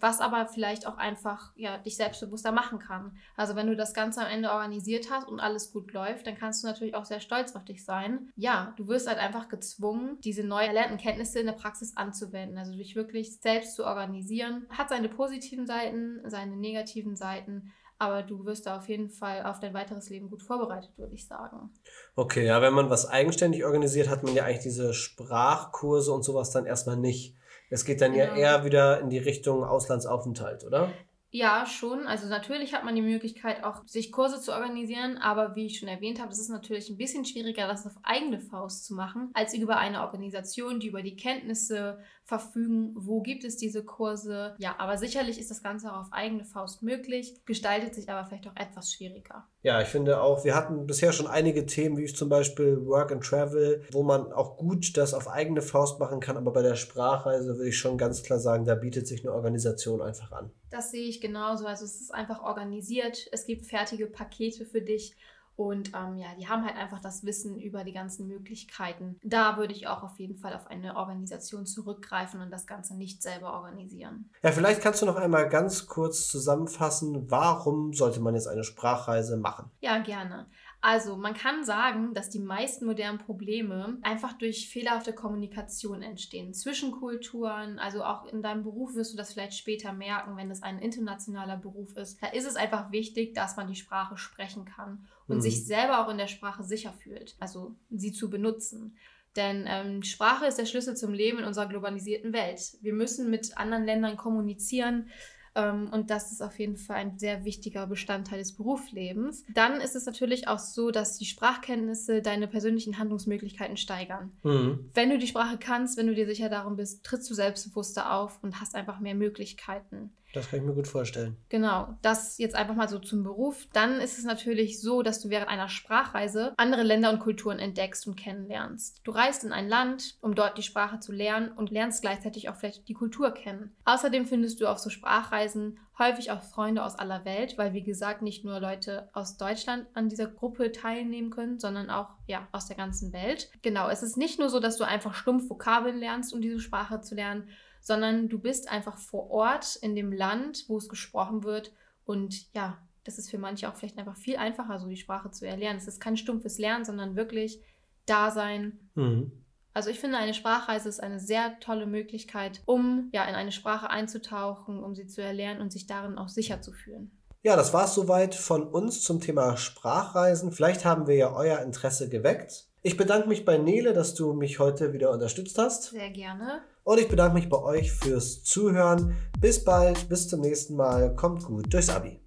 was 0.00 0.20
aber 0.20 0.46
vielleicht 0.46 0.86
auch 0.86 0.96
einfach 0.96 1.52
ja, 1.56 1.78
dich 1.78 1.96
selbstbewusster 1.96 2.52
machen 2.52 2.78
kann. 2.78 3.16
Also 3.36 3.56
wenn 3.56 3.66
du 3.66 3.76
das 3.76 3.94
Ganze 3.94 4.20
am 4.20 4.28
Ende 4.28 4.50
organisiert 4.50 5.10
hast 5.10 5.26
und 5.28 5.40
alles 5.40 5.72
gut 5.72 5.92
läuft, 5.92 6.26
dann 6.26 6.36
kannst 6.36 6.62
du 6.62 6.68
natürlich 6.68 6.94
auch 6.94 7.04
sehr 7.04 7.20
stolz 7.20 7.54
auf 7.56 7.64
dich 7.64 7.84
sein. 7.84 8.30
Ja, 8.36 8.74
du 8.76 8.88
wirst 8.88 9.08
halt 9.08 9.18
einfach 9.18 9.48
gezwungen, 9.48 10.18
diese 10.20 10.44
neu 10.44 10.64
erlernten 10.64 10.98
Kenntnisse 10.98 11.40
in 11.40 11.46
der 11.46 11.52
Praxis 11.54 11.96
anzuwenden. 11.96 12.58
Also 12.58 12.72
dich 12.76 12.96
wirklich 12.96 13.40
selbst 13.40 13.76
zu 13.76 13.84
organisieren. 13.84 14.66
Hat 14.70 14.88
seine 14.88 15.08
positiven 15.08 15.66
Seiten, 15.66 16.20
seine 16.26 16.56
negativen 16.56 17.16
Seiten, 17.16 17.72
aber 18.00 18.22
du 18.22 18.46
wirst 18.46 18.64
da 18.64 18.78
auf 18.78 18.88
jeden 18.88 19.10
Fall 19.10 19.44
auf 19.44 19.60
dein 19.60 19.74
weiteres 19.74 20.08
Leben 20.08 20.30
gut 20.30 20.42
vorbereitet, 20.42 20.96
würde 20.96 21.14
ich 21.14 21.26
sagen. 21.26 21.70
Okay, 22.16 22.46
ja, 22.46 22.62
wenn 22.62 22.72
man 22.72 22.88
was 22.88 23.06
eigenständig 23.06 23.62
organisiert, 23.66 24.08
hat 24.08 24.22
man 24.22 24.34
ja 24.34 24.44
eigentlich 24.44 24.62
diese 24.62 24.94
Sprachkurse 24.94 26.10
und 26.10 26.22
sowas 26.22 26.50
dann 26.50 26.64
erstmal 26.64 26.96
nicht. 26.96 27.36
Es 27.70 27.84
geht 27.84 28.00
dann 28.00 28.12
genau. 28.12 28.24
ja 28.24 28.36
eher 28.36 28.64
wieder 28.64 29.00
in 29.00 29.10
die 29.10 29.18
Richtung 29.18 29.64
Auslandsaufenthalt, 29.64 30.64
oder? 30.64 30.92
Ja, 31.32 31.64
schon. 31.64 32.08
Also 32.08 32.26
natürlich 32.26 32.74
hat 32.74 32.84
man 32.84 32.96
die 32.96 33.02
Möglichkeit, 33.02 33.62
auch 33.62 33.86
sich 33.86 34.10
Kurse 34.10 34.40
zu 34.40 34.52
organisieren, 34.52 35.16
aber 35.16 35.54
wie 35.54 35.66
ich 35.66 35.78
schon 35.78 35.88
erwähnt 35.88 36.20
habe, 36.20 36.32
es 36.32 36.40
ist 36.40 36.48
natürlich 36.48 36.90
ein 36.90 36.96
bisschen 36.96 37.24
schwieriger, 37.24 37.68
das 37.68 37.86
auf 37.86 37.92
eigene 38.02 38.40
Faust 38.40 38.84
zu 38.84 38.94
machen, 38.94 39.30
als 39.32 39.54
über 39.54 39.78
eine 39.78 40.00
Organisation, 40.00 40.80
die 40.80 40.88
über 40.88 41.02
die 41.02 41.14
Kenntnisse 41.14 42.00
verfügen, 42.30 42.92
wo 42.94 43.20
gibt 43.22 43.42
es 43.42 43.56
diese 43.56 43.84
Kurse. 43.84 44.54
Ja, 44.58 44.76
aber 44.78 44.96
sicherlich 44.96 45.40
ist 45.40 45.50
das 45.50 45.64
Ganze 45.64 45.92
auch 45.92 46.02
auf 46.02 46.12
eigene 46.12 46.44
Faust 46.44 46.80
möglich, 46.80 47.44
gestaltet 47.44 47.92
sich 47.92 48.08
aber 48.08 48.24
vielleicht 48.24 48.46
auch 48.46 48.54
etwas 48.54 48.92
schwieriger. 48.92 49.48
Ja, 49.62 49.82
ich 49.82 49.88
finde 49.88 50.22
auch, 50.22 50.44
wir 50.44 50.54
hatten 50.54 50.86
bisher 50.86 51.12
schon 51.12 51.26
einige 51.26 51.66
Themen, 51.66 51.98
wie 51.98 52.06
zum 52.06 52.28
Beispiel 52.28 52.86
Work 52.86 53.10
and 53.10 53.24
Travel, 53.24 53.82
wo 53.90 54.04
man 54.04 54.32
auch 54.32 54.56
gut 54.56 54.96
das 54.96 55.12
auf 55.12 55.26
eigene 55.26 55.60
Faust 55.60 55.98
machen 55.98 56.20
kann, 56.20 56.36
aber 56.36 56.52
bei 56.52 56.62
der 56.62 56.76
Sprachreise 56.76 57.56
würde 57.56 57.68
ich 57.68 57.78
schon 57.78 57.98
ganz 57.98 58.22
klar 58.22 58.38
sagen, 58.38 58.64
da 58.64 58.76
bietet 58.76 59.08
sich 59.08 59.24
eine 59.24 59.34
Organisation 59.34 60.00
einfach 60.00 60.30
an. 60.30 60.52
Das 60.70 60.92
sehe 60.92 61.08
ich 61.08 61.20
genauso. 61.20 61.66
Also 61.66 61.84
es 61.84 62.00
ist 62.00 62.14
einfach 62.14 62.44
organisiert, 62.44 63.26
es 63.32 63.44
gibt 63.44 63.66
fertige 63.66 64.06
Pakete 64.06 64.64
für 64.64 64.82
dich 64.82 65.16
und 65.60 65.88
ähm, 65.94 66.16
ja, 66.16 66.28
die 66.38 66.48
haben 66.48 66.64
halt 66.64 66.78
einfach 66.78 67.02
das 67.02 67.22
Wissen 67.22 67.60
über 67.60 67.84
die 67.84 67.92
ganzen 67.92 68.26
Möglichkeiten. 68.26 69.20
Da 69.22 69.58
würde 69.58 69.74
ich 69.74 69.88
auch 69.88 70.02
auf 70.02 70.18
jeden 70.18 70.38
Fall 70.38 70.54
auf 70.54 70.66
eine 70.68 70.96
Organisation 70.96 71.66
zurückgreifen 71.66 72.40
und 72.40 72.50
das 72.50 72.66
Ganze 72.66 72.96
nicht 72.96 73.22
selber 73.22 73.52
organisieren. 73.52 74.30
Ja, 74.42 74.52
vielleicht 74.52 74.80
kannst 74.80 75.02
du 75.02 75.06
noch 75.06 75.16
einmal 75.16 75.50
ganz 75.50 75.86
kurz 75.86 76.28
zusammenfassen, 76.28 77.30
warum 77.30 77.92
sollte 77.92 78.20
man 78.20 78.34
jetzt 78.34 78.46
eine 78.46 78.64
Sprachreise 78.64 79.36
machen? 79.36 79.70
Ja, 79.82 79.98
gerne. 79.98 80.46
Also 80.82 81.16
man 81.16 81.34
kann 81.34 81.62
sagen, 81.62 82.14
dass 82.14 82.30
die 82.30 82.38
meisten 82.38 82.86
modernen 82.86 83.18
Probleme 83.18 83.98
einfach 84.02 84.32
durch 84.32 84.70
fehlerhafte 84.70 85.12
Kommunikation 85.12 86.02
entstehen. 86.02 86.54
Zwischen 86.54 86.90
Kulturen, 86.92 87.78
also 87.78 88.02
auch 88.02 88.24
in 88.26 88.40
deinem 88.40 88.62
Beruf 88.62 88.94
wirst 88.94 89.12
du 89.12 89.16
das 89.18 89.34
vielleicht 89.34 89.54
später 89.54 89.92
merken, 89.92 90.38
wenn 90.38 90.50
es 90.50 90.62
ein 90.62 90.78
internationaler 90.78 91.58
Beruf 91.58 91.96
ist. 91.96 92.22
Da 92.22 92.28
ist 92.28 92.46
es 92.46 92.56
einfach 92.56 92.92
wichtig, 92.92 93.34
dass 93.34 93.58
man 93.58 93.68
die 93.68 93.76
Sprache 93.76 94.16
sprechen 94.16 94.64
kann 94.64 95.06
und 95.28 95.36
mhm. 95.36 95.42
sich 95.42 95.66
selber 95.66 96.04
auch 96.04 96.10
in 96.10 96.18
der 96.18 96.28
Sprache 96.28 96.64
sicher 96.64 96.94
fühlt, 96.94 97.36
also 97.40 97.76
sie 97.90 98.12
zu 98.12 98.30
benutzen. 98.30 98.96
Denn 99.36 99.64
ähm, 99.68 100.02
Sprache 100.02 100.46
ist 100.46 100.58
der 100.58 100.66
Schlüssel 100.66 100.96
zum 100.96 101.12
Leben 101.12 101.38
in 101.38 101.44
unserer 101.44 101.66
globalisierten 101.66 102.32
Welt. 102.32 102.78
Wir 102.80 102.94
müssen 102.94 103.30
mit 103.30 103.56
anderen 103.56 103.84
Ländern 103.84 104.16
kommunizieren. 104.16 105.08
Ähm, 105.54 105.88
und 105.92 106.10
das 106.10 106.32
ist 106.32 106.42
auf 106.42 106.58
jeden 106.58 106.76
Fall 106.76 106.96
ein 106.96 107.18
sehr 107.18 107.44
wichtiger 107.44 107.86
Bestandteil 107.86 108.38
des 108.38 108.54
Berufslebens. 108.56 109.44
Dann 109.52 109.80
ist 109.80 109.96
es 109.96 110.06
natürlich 110.06 110.48
auch 110.48 110.58
so, 110.58 110.90
dass 110.90 111.18
die 111.18 111.24
Sprachkenntnisse 111.24 112.22
deine 112.22 112.46
persönlichen 112.46 112.98
Handlungsmöglichkeiten 112.98 113.76
steigern. 113.76 114.32
Mhm. 114.42 114.90
Wenn 114.94 115.10
du 115.10 115.18
die 115.18 115.26
Sprache 115.26 115.58
kannst, 115.58 115.96
wenn 115.96 116.06
du 116.06 116.14
dir 116.14 116.26
sicher 116.26 116.48
darum 116.48 116.76
bist, 116.76 117.04
trittst 117.04 117.28
du 117.30 117.34
selbstbewusster 117.34 118.12
auf 118.12 118.38
und 118.42 118.60
hast 118.60 118.74
einfach 118.74 119.00
mehr 119.00 119.14
Möglichkeiten. 119.14 120.12
Das 120.32 120.48
kann 120.48 120.60
ich 120.60 120.64
mir 120.64 120.74
gut 120.74 120.86
vorstellen. 120.86 121.36
Genau, 121.48 121.96
das 122.02 122.38
jetzt 122.38 122.54
einfach 122.54 122.74
mal 122.74 122.88
so 122.88 122.98
zum 122.98 123.22
Beruf. 123.22 123.66
Dann 123.72 124.00
ist 124.00 124.18
es 124.18 124.24
natürlich 124.24 124.80
so, 124.80 125.02
dass 125.02 125.20
du 125.20 125.28
während 125.28 125.48
einer 125.48 125.68
Sprachreise 125.68 126.54
andere 126.56 126.82
Länder 126.82 127.10
und 127.10 127.18
Kulturen 127.18 127.58
entdeckst 127.58 128.06
und 128.06 128.16
kennenlernst. 128.16 129.00
Du 129.04 129.10
reist 129.10 129.44
in 129.44 129.52
ein 129.52 129.68
Land, 129.68 130.16
um 130.20 130.34
dort 130.34 130.56
die 130.58 130.62
Sprache 130.62 131.00
zu 131.00 131.12
lernen 131.12 131.52
und 131.52 131.70
lernst 131.70 132.02
gleichzeitig 132.02 132.48
auch 132.48 132.56
vielleicht 132.56 132.88
die 132.88 132.94
Kultur 132.94 133.32
kennen. 133.32 133.74
Außerdem 133.84 134.26
findest 134.26 134.60
du 134.60 134.66
auf 134.66 134.78
so 134.78 134.90
Sprachreisen 134.90 135.78
häufig 136.00 136.30
auch 136.30 136.42
Freunde 136.42 136.82
aus 136.82 136.96
aller 136.96 137.24
Welt, 137.24 137.58
weil 137.58 137.74
wie 137.74 137.82
gesagt 137.82 138.22
nicht 138.22 138.44
nur 138.44 138.58
Leute 138.58 139.08
aus 139.12 139.36
Deutschland 139.36 139.86
an 139.94 140.08
dieser 140.08 140.26
Gruppe 140.26 140.72
teilnehmen 140.72 141.30
können, 141.30 141.58
sondern 141.58 141.90
auch 141.90 142.08
ja 142.26 142.48
aus 142.52 142.66
der 142.66 142.76
ganzen 142.76 143.12
Welt. 143.12 143.50
Genau, 143.62 143.88
es 143.88 144.02
ist 144.02 144.16
nicht 144.16 144.38
nur 144.38 144.48
so, 144.48 144.58
dass 144.60 144.78
du 144.78 144.84
einfach 144.84 145.14
stumpf 145.14 145.48
Vokabeln 145.50 145.98
lernst, 145.98 146.32
um 146.32 146.40
diese 146.40 146.58
Sprache 146.58 147.00
zu 147.02 147.14
lernen, 147.14 147.48
sondern 147.80 148.28
du 148.28 148.38
bist 148.38 148.70
einfach 148.70 148.98
vor 148.98 149.30
Ort 149.30 149.76
in 149.76 149.94
dem 149.94 150.12
Land, 150.12 150.64
wo 150.68 150.76
es 150.76 150.88
gesprochen 150.88 151.44
wird. 151.44 151.72
Und 152.04 152.52
ja, 152.54 152.78
das 153.04 153.18
ist 153.18 153.30
für 153.30 153.38
manche 153.38 153.68
auch 153.68 153.76
vielleicht 153.76 153.98
einfach 153.98 154.16
viel 154.16 154.36
einfacher, 154.36 154.78
so 154.78 154.86
die 154.86 154.96
Sprache 154.96 155.30
zu 155.30 155.46
erlernen. 155.46 155.78
Es 155.78 155.88
ist 155.88 156.00
kein 156.00 156.16
stumpfes 156.16 156.58
Lernen, 156.58 156.84
sondern 156.84 157.16
wirklich 157.16 157.60
Dasein. 158.06 158.78
Mhm. 158.94 159.32
Also 159.72 159.88
ich 159.90 160.00
finde, 160.00 160.18
eine 160.18 160.34
Sprachreise 160.34 160.88
ist 160.88 161.02
eine 161.02 161.20
sehr 161.20 161.58
tolle 161.60 161.86
Möglichkeit, 161.86 162.60
um 162.66 163.08
ja 163.12 163.24
in 163.24 163.34
eine 163.34 163.52
Sprache 163.52 163.88
einzutauchen, 163.88 164.82
um 164.82 164.94
sie 164.94 165.06
zu 165.06 165.22
erlernen 165.22 165.60
und 165.60 165.72
sich 165.72 165.86
darin 165.86 166.18
auch 166.18 166.28
sicher 166.28 166.60
zu 166.60 166.72
fühlen. 166.72 167.16
Ja, 167.42 167.56
das 167.56 167.72
war 167.72 167.84
es 167.84 167.94
soweit 167.94 168.34
von 168.34 168.64
uns 168.64 169.02
zum 169.02 169.20
Thema 169.20 169.56
Sprachreisen. 169.56 170.52
Vielleicht 170.52 170.84
haben 170.84 171.06
wir 171.06 171.14
ja 171.14 171.32
euer 171.32 171.60
Interesse 171.60 172.08
geweckt. 172.08 172.69
Ich 172.82 172.96
bedanke 172.96 173.28
mich 173.28 173.44
bei 173.44 173.58
Nele, 173.58 173.92
dass 173.92 174.14
du 174.14 174.32
mich 174.32 174.58
heute 174.58 174.94
wieder 174.94 175.10
unterstützt 175.10 175.58
hast. 175.58 175.90
Sehr 175.90 176.08
gerne. 176.08 176.62
Und 176.82 176.98
ich 176.98 177.08
bedanke 177.08 177.34
mich 177.34 177.50
bei 177.50 177.58
euch 177.58 177.92
fürs 177.92 178.42
Zuhören. 178.42 179.14
Bis 179.38 179.62
bald, 179.62 180.08
bis 180.08 180.28
zum 180.28 180.40
nächsten 180.40 180.76
Mal. 180.76 181.14
Kommt 181.14 181.44
gut 181.44 181.70
durchs 181.70 181.90
Abi. 181.90 182.20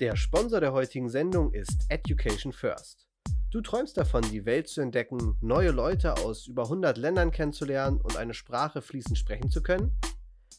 Der 0.00 0.16
Sponsor 0.16 0.60
der 0.60 0.74
heutigen 0.74 1.08
Sendung 1.08 1.54
ist 1.54 1.86
Education 1.88 2.52
First. 2.52 3.08
Du 3.50 3.62
träumst 3.62 3.96
davon, 3.96 4.22
die 4.30 4.44
Welt 4.44 4.68
zu 4.68 4.82
entdecken, 4.82 5.38
neue 5.40 5.70
Leute 5.70 6.18
aus 6.18 6.46
über 6.46 6.64
100 6.64 6.98
Ländern 6.98 7.30
kennenzulernen 7.30 8.02
und 8.02 8.18
eine 8.18 8.34
Sprache 8.34 8.82
fließend 8.82 9.16
sprechen 9.16 9.48
zu 9.48 9.62
können? 9.62 9.96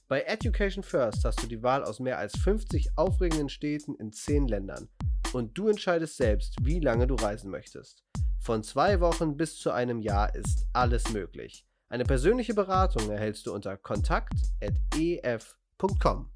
Bei 0.07 0.21
Education 0.21 0.83
First 0.83 1.25
hast 1.25 1.43
du 1.43 1.47
die 1.47 1.61
Wahl 1.61 1.83
aus 1.83 1.99
mehr 1.99 2.17
als 2.17 2.35
50 2.39 2.97
aufregenden 2.97 3.49
Städten 3.49 3.93
in 3.95 4.11
10 4.11 4.47
Ländern 4.47 4.89
und 5.33 5.57
du 5.57 5.67
entscheidest 5.67 6.17
selbst, 6.17 6.55
wie 6.61 6.79
lange 6.79 7.07
du 7.07 7.15
reisen 7.15 7.51
möchtest. 7.51 8.03
Von 8.39 8.63
zwei 8.63 8.99
Wochen 8.99 9.37
bis 9.37 9.57
zu 9.57 9.71
einem 9.71 9.99
Jahr 9.99 10.35
ist 10.35 10.67
alles 10.73 11.11
möglich. 11.11 11.65
Eine 11.89 12.05
persönliche 12.05 12.53
Beratung 12.53 13.09
erhältst 13.09 13.47
du 13.47 13.53
unter 13.53 13.77
kontakt.ef.com. 13.77 16.29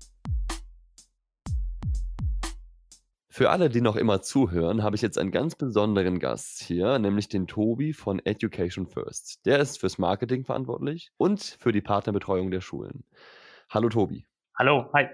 Für 3.29 3.49
alle, 3.49 3.69
die 3.69 3.81
noch 3.81 3.97
immer 3.97 4.21
zuhören, 4.21 4.81
habe 4.81 4.95
ich 4.95 5.01
jetzt 5.01 5.17
einen 5.17 5.31
ganz 5.31 5.55
besonderen 5.55 6.19
Gast 6.19 6.61
hier, 6.61 6.99
nämlich 6.99 7.27
den 7.27 7.47
Tobi 7.47 7.91
von 7.91 8.25
Education 8.25 8.87
First. 8.87 9.45
Der 9.45 9.59
ist 9.59 9.79
fürs 9.79 9.97
Marketing 9.97 10.45
verantwortlich 10.45 11.11
und 11.17 11.41
für 11.41 11.73
die 11.73 11.81
Partnerbetreuung 11.81 12.49
der 12.49 12.61
Schulen. 12.61 13.03
Hallo 13.69 13.89
Tobi. 13.89 14.25
Hallo, 14.57 14.89
hi. 14.93 15.07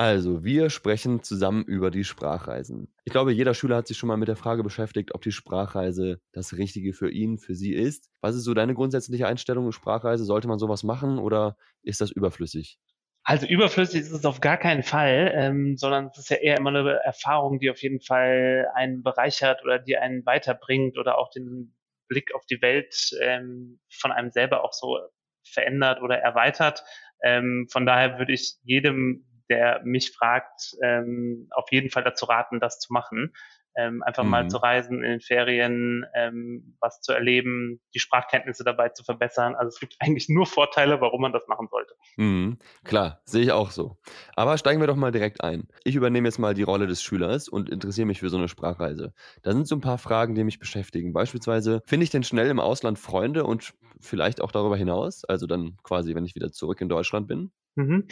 Also, 0.00 0.44
wir 0.44 0.70
sprechen 0.70 1.24
zusammen 1.24 1.64
über 1.64 1.90
die 1.90 2.04
Sprachreisen. 2.04 2.86
Ich 3.04 3.10
glaube, 3.10 3.32
jeder 3.32 3.52
Schüler 3.52 3.78
hat 3.78 3.88
sich 3.88 3.98
schon 3.98 4.06
mal 4.06 4.16
mit 4.16 4.28
der 4.28 4.36
Frage 4.36 4.62
beschäftigt, 4.62 5.12
ob 5.12 5.22
die 5.22 5.32
Sprachreise 5.32 6.20
das 6.30 6.56
Richtige 6.56 6.92
für 6.92 7.10
ihn, 7.10 7.36
für 7.36 7.56
sie 7.56 7.74
ist. 7.74 8.08
Was 8.20 8.36
ist 8.36 8.44
so 8.44 8.54
deine 8.54 8.74
grundsätzliche 8.74 9.26
Einstellung 9.26 9.66
in 9.66 9.72
Sprachreise? 9.72 10.24
Sollte 10.24 10.46
man 10.46 10.60
sowas 10.60 10.84
machen 10.84 11.18
oder 11.18 11.56
ist 11.82 12.00
das 12.00 12.12
überflüssig? 12.12 12.78
Also 13.24 13.48
überflüssig 13.48 14.02
ist 14.02 14.12
es 14.12 14.24
auf 14.24 14.40
gar 14.40 14.56
keinen 14.56 14.84
Fall, 14.84 15.32
ähm, 15.34 15.76
sondern 15.76 16.10
es 16.12 16.18
ist 16.18 16.30
ja 16.30 16.36
eher 16.36 16.58
immer 16.58 16.70
eine 16.70 17.00
Erfahrung, 17.04 17.58
die 17.58 17.68
auf 17.68 17.82
jeden 17.82 18.00
Fall 18.00 18.68
einen 18.74 19.02
bereichert 19.02 19.64
oder 19.64 19.80
die 19.80 19.98
einen 19.98 20.24
weiterbringt 20.24 20.96
oder 20.96 21.18
auch 21.18 21.30
den 21.30 21.74
Blick 22.06 22.32
auf 22.36 22.46
die 22.46 22.62
Welt 22.62 23.10
ähm, 23.20 23.80
von 23.90 24.12
einem 24.12 24.30
selber 24.30 24.62
auch 24.62 24.72
so 24.72 24.96
verändert 25.42 26.02
oder 26.02 26.18
erweitert. 26.18 26.84
Ähm, 27.22 27.66
von 27.70 27.84
daher 27.84 28.18
würde 28.18 28.32
ich 28.32 28.54
jedem, 28.62 29.26
der 29.48 29.80
mich 29.84 30.12
fragt, 30.12 30.76
ähm, 30.82 31.48
auf 31.50 31.66
jeden 31.70 31.90
Fall 31.90 32.04
dazu 32.04 32.26
raten, 32.26 32.60
das 32.60 32.78
zu 32.78 32.92
machen 32.92 33.32
ähm, 33.78 34.02
einfach 34.02 34.24
mhm. 34.24 34.30
mal 34.30 34.50
zu 34.50 34.56
reisen 34.56 35.04
in 35.04 35.10
den 35.10 35.20
Ferien, 35.20 36.04
ähm, 36.14 36.76
was 36.80 37.00
zu 37.00 37.12
erleben, 37.12 37.80
die 37.94 38.00
Sprachkenntnisse 38.00 38.64
dabei 38.64 38.88
zu 38.88 39.04
verbessern. 39.04 39.54
Also 39.54 39.68
es 39.68 39.78
gibt 39.78 39.94
eigentlich 40.00 40.28
nur 40.28 40.46
Vorteile, 40.46 41.00
warum 41.00 41.22
man 41.22 41.32
das 41.32 41.46
machen 41.46 41.68
sollte. 41.70 41.94
Mhm. 42.16 42.58
Klar, 42.84 43.20
sehe 43.24 43.42
ich 43.42 43.52
auch 43.52 43.70
so. 43.70 43.96
Aber 44.34 44.58
steigen 44.58 44.80
wir 44.80 44.88
doch 44.88 44.96
mal 44.96 45.12
direkt 45.12 45.44
ein. 45.44 45.68
Ich 45.84 45.94
übernehme 45.94 46.26
jetzt 46.26 46.38
mal 46.38 46.54
die 46.54 46.64
Rolle 46.64 46.88
des 46.88 47.02
Schülers 47.02 47.48
und 47.48 47.70
interessiere 47.70 48.06
mich 48.06 48.18
für 48.18 48.30
so 48.30 48.36
eine 48.36 48.48
Sprachreise. 48.48 49.14
Da 49.42 49.52
sind 49.52 49.68
so 49.68 49.76
ein 49.76 49.80
paar 49.80 49.98
Fragen, 49.98 50.34
die 50.34 50.42
mich 50.42 50.58
beschäftigen. 50.58 51.12
Beispielsweise, 51.12 51.80
finde 51.86 52.04
ich 52.04 52.10
denn 52.10 52.24
schnell 52.24 52.50
im 52.50 52.58
Ausland 52.58 52.98
Freunde 52.98 53.44
und 53.44 53.74
vielleicht 54.00 54.40
auch 54.40 54.50
darüber 54.50 54.76
hinaus? 54.76 55.24
Also 55.24 55.46
dann 55.46 55.76
quasi, 55.84 56.16
wenn 56.16 56.24
ich 56.24 56.34
wieder 56.34 56.50
zurück 56.50 56.80
in 56.80 56.88
Deutschland 56.88 57.28
bin? 57.28 57.52
Mhm. 57.78 58.08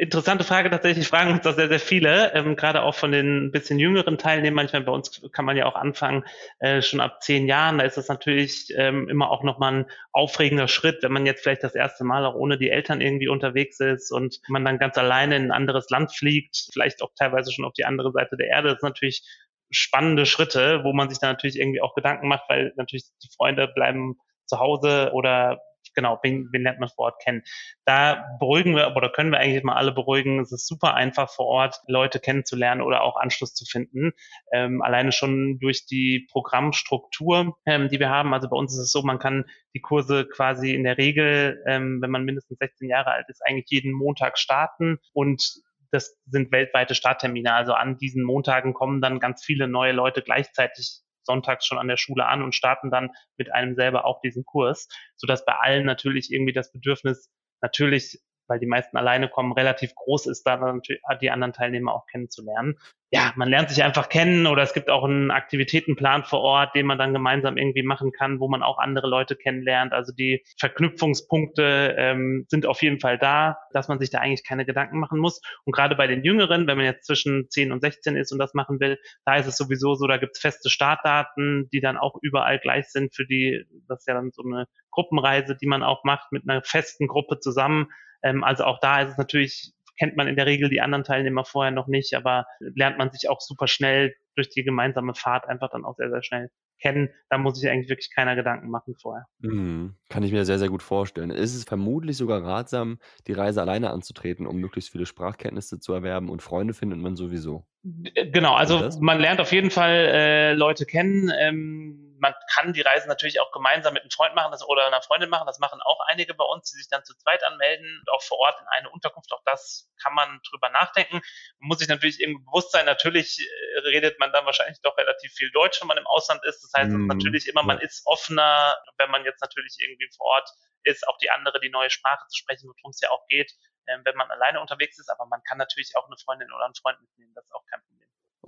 Interessante 0.00 0.44
Frage 0.44 0.70
tatsächlich, 0.70 1.06
fragen 1.08 1.32
uns 1.32 1.42
da 1.42 1.52
sehr, 1.52 1.68
sehr 1.68 1.78
viele, 1.78 2.32
ähm, 2.32 2.56
gerade 2.56 2.82
auch 2.82 2.94
von 2.94 3.12
den 3.12 3.52
bisschen 3.52 3.78
jüngeren 3.78 4.16
Teilnehmern. 4.16 4.64
Ich 4.64 4.72
meine, 4.72 4.86
bei 4.86 4.92
uns 4.92 5.20
kann 5.32 5.44
man 5.44 5.58
ja 5.58 5.66
auch 5.66 5.74
anfangen, 5.74 6.24
äh, 6.58 6.80
schon 6.80 7.00
ab 7.00 7.22
zehn 7.22 7.46
Jahren, 7.46 7.76
da 7.76 7.84
ist 7.84 7.98
das 7.98 8.08
natürlich 8.08 8.72
ähm, 8.74 9.10
immer 9.10 9.30
auch 9.30 9.42
nochmal 9.42 9.74
ein 9.74 9.86
aufregender 10.12 10.68
Schritt, 10.68 11.02
wenn 11.02 11.12
man 11.12 11.26
jetzt 11.26 11.42
vielleicht 11.42 11.64
das 11.64 11.74
erste 11.74 12.02
Mal 12.04 12.24
auch 12.24 12.34
ohne 12.34 12.56
die 12.56 12.70
Eltern 12.70 13.02
irgendwie 13.02 13.28
unterwegs 13.28 13.78
ist 13.78 14.10
und 14.10 14.40
man 14.48 14.64
dann 14.64 14.78
ganz 14.78 14.96
alleine 14.96 15.36
in 15.36 15.44
ein 15.44 15.52
anderes 15.52 15.90
Land 15.90 16.14
fliegt, 16.16 16.68
vielleicht 16.72 17.02
auch 17.02 17.10
teilweise 17.14 17.52
schon 17.52 17.66
auf 17.66 17.74
die 17.74 17.84
andere 17.84 18.10
Seite 18.12 18.38
der 18.38 18.46
Erde. 18.48 18.68
Das 18.68 18.78
ist 18.78 18.84
natürlich 18.84 19.22
spannende 19.70 20.24
Schritte, 20.24 20.80
wo 20.82 20.94
man 20.94 21.10
sich 21.10 21.18
dann 21.18 21.32
natürlich 21.32 21.58
irgendwie 21.58 21.82
auch 21.82 21.94
Gedanken 21.94 22.26
macht, 22.28 22.44
weil 22.48 22.72
natürlich 22.76 23.04
die 23.22 23.28
Freunde 23.36 23.68
bleiben 23.68 24.16
zu 24.46 24.58
Hause 24.58 25.10
oder 25.12 25.60
genau, 25.98 26.20
wen, 26.22 26.48
wen 26.52 26.62
lernt 26.62 26.78
man 26.78 26.88
vor 26.88 27.06
Ort 27.06 27.20
kennen. 27.20 27.42
Da 27.84 28.24
beruhigen 28.38 28.76
wir 28.76 28.94
oder 28.94 29.10
können 29.10 29.32
wir 29.32 29.40
eigentlich 29.40 29.64
mal 29.64 29.74
alle 29.74 29.90
beruhigen. 29.90 30.38
Es 30.38 30.52
ist 30.52 30.68
super 30.68 30.94
einfach 30.94 31.28
vor 31.28 31.46
Ort 31.46 31.80
Leute 31.88 32.20
kennenzulernen 32.20 32.82
oder 32.82 33.02
auch 33.02 33.16
Anschluss 33.16 33.52
zu 33.52 33.64
finden. 33.64 34.12
Ähm, 34.52 34.80
alleine 34.80 35.10
schon 35.10 35.58
durch 35.58 35.86
die 35.86 36.28
Programmstruktur, 36.30 37.56
ähm, 37.66 37.88
die 37.88 37.98
wir 37.98 38.10
haben. 38.10 38.32
Also 38.32 38.48
bei 38.48 38.56
uns 38.56 38.72
ist 38.74 38.78
es 38.78 38.92
so, 38.92 39.02
man 39.02 39.18
kann 39.18 39.44
die 39.74 39.80
Kurse 39.80 40.24
quasi 40.24 40.72
in 40.72 40.84
der 40.84 40.98
Regel, 40.98 41.64
ähm, 41.66 41.98
wenn 42.00 42.12
man 42.12 42.24
mindestens 42.24 42.58
16 42.58 42.88
Jahre 42.88 43.10
alt 43.10 43.28
ist, 43.28 43.42
eigentlich 43.44 43.66
jeden 43.70 43.92
Montag 43.92 44.38
starten 44.38 44.98
und 45.12 45.62
das 45.90 46.16
sind 46.26 46.52
weltweite 46.52 46.94
Starttermine. 46.94 47.54
Also 47.54 47.72
an 47.72 47.96
diesen 47.98 48.22
Montagen 48.22 48.72
kommen 48.74 49.00
dann 49.00 49.20
ganz 49.20 49.42
viele 49.42 49.66
neue 49.66 49.92
Leute 49.92 50.22
gleichzeitig 50.22 51.00
sonntags 51.28 51.66
schon 51.66 51.78
an 51.78 51.88
der 51.88 51.98
Schule 51.98 52.26
an 52.26 52.42
und 52.42 52.54
starten 52.54 52.90
dann 52.90 53.10
mit 53.36 53.52
einem 53.52 53.74
selber 53.74 54.04
auch 54.06 54.20
diesen 54.20 54.44
Kurs, 54.44 54.88
sodass 55.14 55.44
bei 55.44 55.52
allen 55.52 55.84
natürlich 55.84 56.32
irgendwie 56.32 56.54
das 56.54 56.72
Bedürfnis 56.72 57.30
natürlich 57.60 58.18
weil 58.48 58.58
die 58.58 58.66
meisten 58.66 58.96
alleine 58.96 59.28
kommen, 59.28 59.52
relativ 59.52 59.94
groß 59.94 60.26
ist, 60.26 60.44
da 60.44 60.56
natürlich 60.56 61.02
die 61.20 61.30
anderen 61.30 61.52
Teilnehmer 61.52 61.94
auch 61.94 62.06
kennenzulernen. 62.06 62.76
Ja, 63.10 63.32
man 63.36 63.48
lernt 63.48 63.70
sich 63.70 63.82
einfach 63.82 64.10
kennen 64.10 64.46
oder 64.46 64.62
es 64.62 64.74
gibt 64.74 64.90
auch 64.90 65.04
einen 65.04 65.30
Aktivitätenplan 65.30 66.24
vor 66.24 66.40
Ort, 66.40 66.74
den 66.74 66.84
man 66.84 66.98
dann 66.98 67.14
gemeinsam 67.14 67.56
irgendwie 67.56 67.82
machen 67.82 68.12
kann, 68.12 68.38
wo 68.38 68.48
man 68.48 68.62
auch 68.62 68.76
andere 68.76 69.08
Leute 69.08 69.34
kennenlernt. 69.34 69.94
Also 69.94 70.12
die 70.12 70.44
Verknüpfungspunkte 70.60 71.94
ähm, 71.96 72.44
sind 72.48 72.66
auf 72.66 72.82
jeden 72.82 73.00
Fall 73.00 73.16
da, 73.16 73.60
dass 73.72 73.88
man 73.88 73.98
sich 73.98 74.10
da 74.10 74.18
eigentlich 74.18 74.44
keine 74.44 74.66
Gedanken 74.66 74.98
machen 74.98 75.18
muss. 75.20 75.40
Und 75.64 75.74
gerade 75.74 75.96
bei 75.96 76.06
den 76.06 76.22
Jüngeren, 76.22 76.66
wenn 76.66 76.76
man 76.76 76.84
jetzt 76.84 77.06
zwischen 77.06 77.48
10 77.48 77.72
und 77.72 77.80
16 77.80 78.14
ist 78.14 78.30
und 78.30 78.38
das 78.38 78.52
machen 78.52 78.78
will, 78.78 78.98
da 79.24 79.36
ist 79.36 79.46
es 79.46 79.56
sowieso 79.56 79.94
so, 79.94 80.06
da 80.06 80.18
gibt's 80.18 80.38
feste 80.38 80.68
Startdaten, 80.68 81.70
die 81.72 81.80
dann 81.80 81.96
auch 81.96 82.16
überall 82.20 82.58
gleich 82.58 82.88
sind 82.88 83.14
für 83.14 83.24
die, 83.24 83.64
das 83.88 84.00
ist 84.00 84.06
ja 84.06 84.14
dann 84.14 84.32
so 84.32 84.42
eine 84.42 84.66
Gruppenreise, 84.90 85.56
die 85.56 85.66
man 85.66 85.82
auch 85.82 86.04
macht 86.04 86.30
mit 86.30 86.46
einer 86.46 86.62
festen 86.62 87.06
Gruppe 87.06 87.40
zusammen 87.40 87.88
ähm, 88.22 88.44
also 88.44 88.64
auch 88.64 88.80
da 88.80 89.02
ist 89.02 89.12
es 89.12 89.18
natürlich, 89.18 89.72
kennt 89.98 90.16
man 90.16 90.28
in 90.28 90.36
der 90.36 90.46
Regel 90.46 90.68
die 90.68 90.80
anderen 90.80 91.04
Teilnehmer 91.04 91.44
vorher 91.44 91.72
noch 91.72 91.88
nicht, 91.88 92.14
aber 92.14 92.46
lernt 92.60 92.98
man 92.98 93.10
sich 93.10 93.28
auch 93.28 93.40
super 93.40 93.66
schnell 93.66 94.14
durch 94.34 94.48
die 94.48 94.62
gemeinsame 94.62 95.14
Fahrt 95.14 95.48
einfach 95.48 95.70
dann 95.70 95.84
auch 95.84 95.96
sehr, 95.96 96.10
sehr 96.10 96.22
schnell 96.22 96.50
kennen. 96.80 97.10
Da 97.28 97.38
muss 97.38 97.58
sich 97.58 97.68
eigentlich 97.68 97.88
wirklich 97.88 98.14
keiner 98.14 98.36
Gedanken 98.36 98.70
machen 98.70 98.94
vorher. 99.00 99.26
Mhm. 99.40 99.96
Kann 100.08 100.22
ich 100.22 100.32
mir 100.32 100.44
sehr, 100.44 100.58
sehr 100.58 100.68
gut 100.68 100.82
vorstellen. 100.82 101.30
Ist 101.30 101.54
es 101.54 101.64
vermutlich 101.64 102.16
sogar 102.16 102.42
ratsam, 102.44 102.98
die 103.26 103.32
Reise 103.32 103.60
alleine 103.60 103.90
anzutreten, 103.90 104.46
um 104.46 104.56
möglichst 104.56 104.90
viele 104.90 105.06
Sprachkenntnisse 105.06 105.80
zu 105.80 105.92
erwerben 105.92 106.30
und 106.30 106.42
Freunde 106.42 106.74
findet 106.74 107.00
man 107.00 107.16
sowieso? 107.16 107.66
Genau, 107.82 108.54
also 108.54 108.90
man 109.00 109.20
lernt 109.20 109.40
auf 109.40 109.52
jeden 109.52 109.70
Fall 109.70 109.92
äh, 109.92 110.52
Leute 110.52 110.84
kennen. 110.84 111.30
Ähm, 111.38 112.16
man 112.20 112.34
kann 112.52 112.72
die 112.72 112.80
Reise 112.80 113.06
natürlich 113.08 113.40
auch 113.40 113.52
gemeinsam 113.52 113.94
mit 113.94 114.02
einem 114.02 114.10
Freund 114.10 114.34
machen 114.34 114.50
das, 114.50 114.66
oder 114.66 114.86
einer 114.86 115.02
Freundin 115.02 115.30
machen. 115.30 115.46
Das 115.46 115.58
machen 115.58 115.80
auch 115.82 116.00
einige 116.06 116.34
bei 116.34 116.44
uns, 116.44 116.70
die 116.70 116.78
sich 116.78 116.88
dann 116.88 117.04
zu 117.04 117.16
zweit 117.16 117.44
anmelden, 117.44 118.02
auch 118.12 118.22
vor 118.22 118.38
Ort 118.38 118.60
in 118.60 118.66
eine 118.68 118.90
Unterkunft. 118.90 119.32
Auch 119.32 119.42
das 119.44 119.88
kann 120.02 120.14
man 120.14 120.40
drüber 120.50 120.68
nachdenken. 120.70 121.20
Man 121.60 121.68
muss 121.68 121.78
sich 121.78 121.88
natürlich 121.88 122.20
irgendwie 122.20 122.44
bewusst 122.44 122.72
sein, 122.72 122.86
natürlich 122.86 123.38
äh, 123.38 123.78
redet 123.80 124.18
man 124.18 124.32
dann 124.32 124.44
wahrscheinlich 124.44 124.80
doch 124.82 124.96
relativ 124.96 125.32
viel 125.32 125.50
Deutsch, 125.52 125.80
wenn 125.80 125.88
man 125.88 125.98
im 125.98 126.06
Ausland 126.06 126.44
ist. 126.44 126.62
Das 126.62 126.72
heißt 126.76 126.90
mm, 126.90 127.06
natürlich 127.06 127.46
immer, 127.48 127.62
man 127.62 127.80
ist 127.80 128.02
offener, 128.06 128.76
wenn 128.98 129.10
man 129.10 129.24
jetzt 129.24 129.40
natürlich 129.40 129.76
irgendwie 129.78 130.08
vor 130.16 130.26
Ort 130.26 130.50
ist, 130.84 131.06
auch 131.06 131.18
die 131.18 131.30
andere, 131.30 131.60
die 131.60 131.70
neue 131.70 131.90
Sprache 131.90 132.26
zu 132.28 132.38
sprechen, 132.38 132.68
worum 132.68 132.90
es 132.90 133.00
ja 133.00 133.10
auch 133.10 133.26
geht, 133.28 133.52
äh, 133.52 133.67
wenn 133.88 134.16
man 134.16 134.30
alleine 134.30 134.60
unterwegs 134.60 134.98
ist. 134.98 135.10
Aber 135.10 135.26
man 135.26 135.42
kann 135.42 135.58
natürlich 135.58 135.96
auch 135.96 136.06
eine 136.06 136.16
Freundin 136.16 136.52
oder 136.52 136.64
einen 136.64 136.74
Freund 136.74 137.00
mitnehmen. 137.00 137.32
Das 137.34 137.44
ist 137.44 137.54
auch 137.54 137.64
kein 137.66 137.80
Problem. 137.82 137.97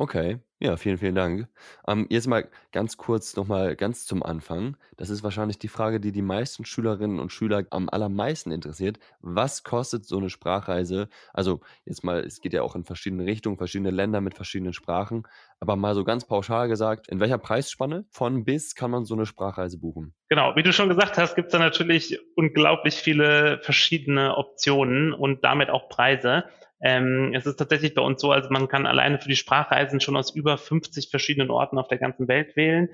Okay, 0.01 0.39
ja, 0.61 0.79
vielen, 0.79 0.97
vielen 0.97 1.15
Dank. 1.15 1.47
Ähm, 1.87 2.07
jetzt 2.09 2.27
mal 2.27 2.49
ganz 2.73 2.97
kurz 2.97 3.37
nochmal 3.37 3.77
ganz 3.77 4.07
zum 4.07 4.23
Anfang. 4.23 4.79
Das 4.97 5.11
ist 5.11 5.23
wahrscheinlich 5.23 5.59
die 5.59 5.69
Frage, 5.69 6.01
die 6.01 6.11
die 6.11 6.23
meisten 6.23 6.65
Schülerinnen 6.65 7.21
und 7.21 7.33
Schüler 7.33 7.67
am 7.69 7.91
allermeisten 7.91 8.51
interessiert. 8.51 8.99
Was 9.21 9.63
kostet 9.63 10.07
so 10.07 10.17
eine 10.17 10.31
Sprachreise? 10.31 11.11
Also 11.35 11.61
jetzt 11.85 12.03
mal, 12.03 12.21
es 12.21 12.41
geht 12.41 12.55
ja 12.55 12.63
auch 12.63 12.77
in 12.77 12.85
verschiedene 12.85 13.27
Richtungen, 13.27 13.59
verschiedene 13.59 13.91
Länder 13.91 14.23
mit 14.23 14.33
verschiedenen 14.33 14.73
Sprachen. 14.73 15.25
Aber 15.59 15.77
mal 15.77 15.95
so 15.95 16.03
ganz 16.03 16.25
pauschal 16.25 16.69
gesagt, 16.69 17.09
in 17.09 17.21
welcher 17.21 17.37
Preisspanne 17.37 18.07
von 18.09 18.47
bis 18.47 18.75
kann 18.75 18.91
man 18.91 19.05
so 19.05 19.13
eine 19.13 19.27
Sprachreise 19.27 19.77
buchen? 19.79 20.15
Genau, 20.31 20.57
wie 20.57 20.63
du 20.63 20.73
schon 20.73 20.89
gesagt 20.89 21.19
hast, 21.19 21.35
gibt 21.35 21.49
es 21.49 21.53
da 21.53 21.59
natürlich 21.59 22.19
unglaublich 22.37 22.95
viele 22.95 23.59
verschiedene 23.61 24.39
Optionen 24.39 25.13
und 25.13 25.45
damit 25.45 25.69
auch 25.69 25.91
Preise. 25.91 26.45
Ähm, 26.83 27.33
es 27.35 27.47
ist 27.47 27.57
tatsächlich 27.57 27.95
bei 27.95 28.03
uns 28.03 28.21
so, 28.21 28.33
also 28.33 28.49
man 28.51 28.69
kann 28.69 28.87
alleine 28.87 29.19
für 29.21 29.29
die 29.29 29.37
Sprachreisen 29.37 30.01
schon 30.01 30.17
aus 30.17 30.35
über 30.35 30.57
50 30.57 31.11
verschiedenen 31.11 31.51
Orten 31.51 31.79
auf 31.79 31.89
der 31.89 31.99
ganzen 31.99 32.29
Welt 32.29 32.57
wählen. 32.57 32.89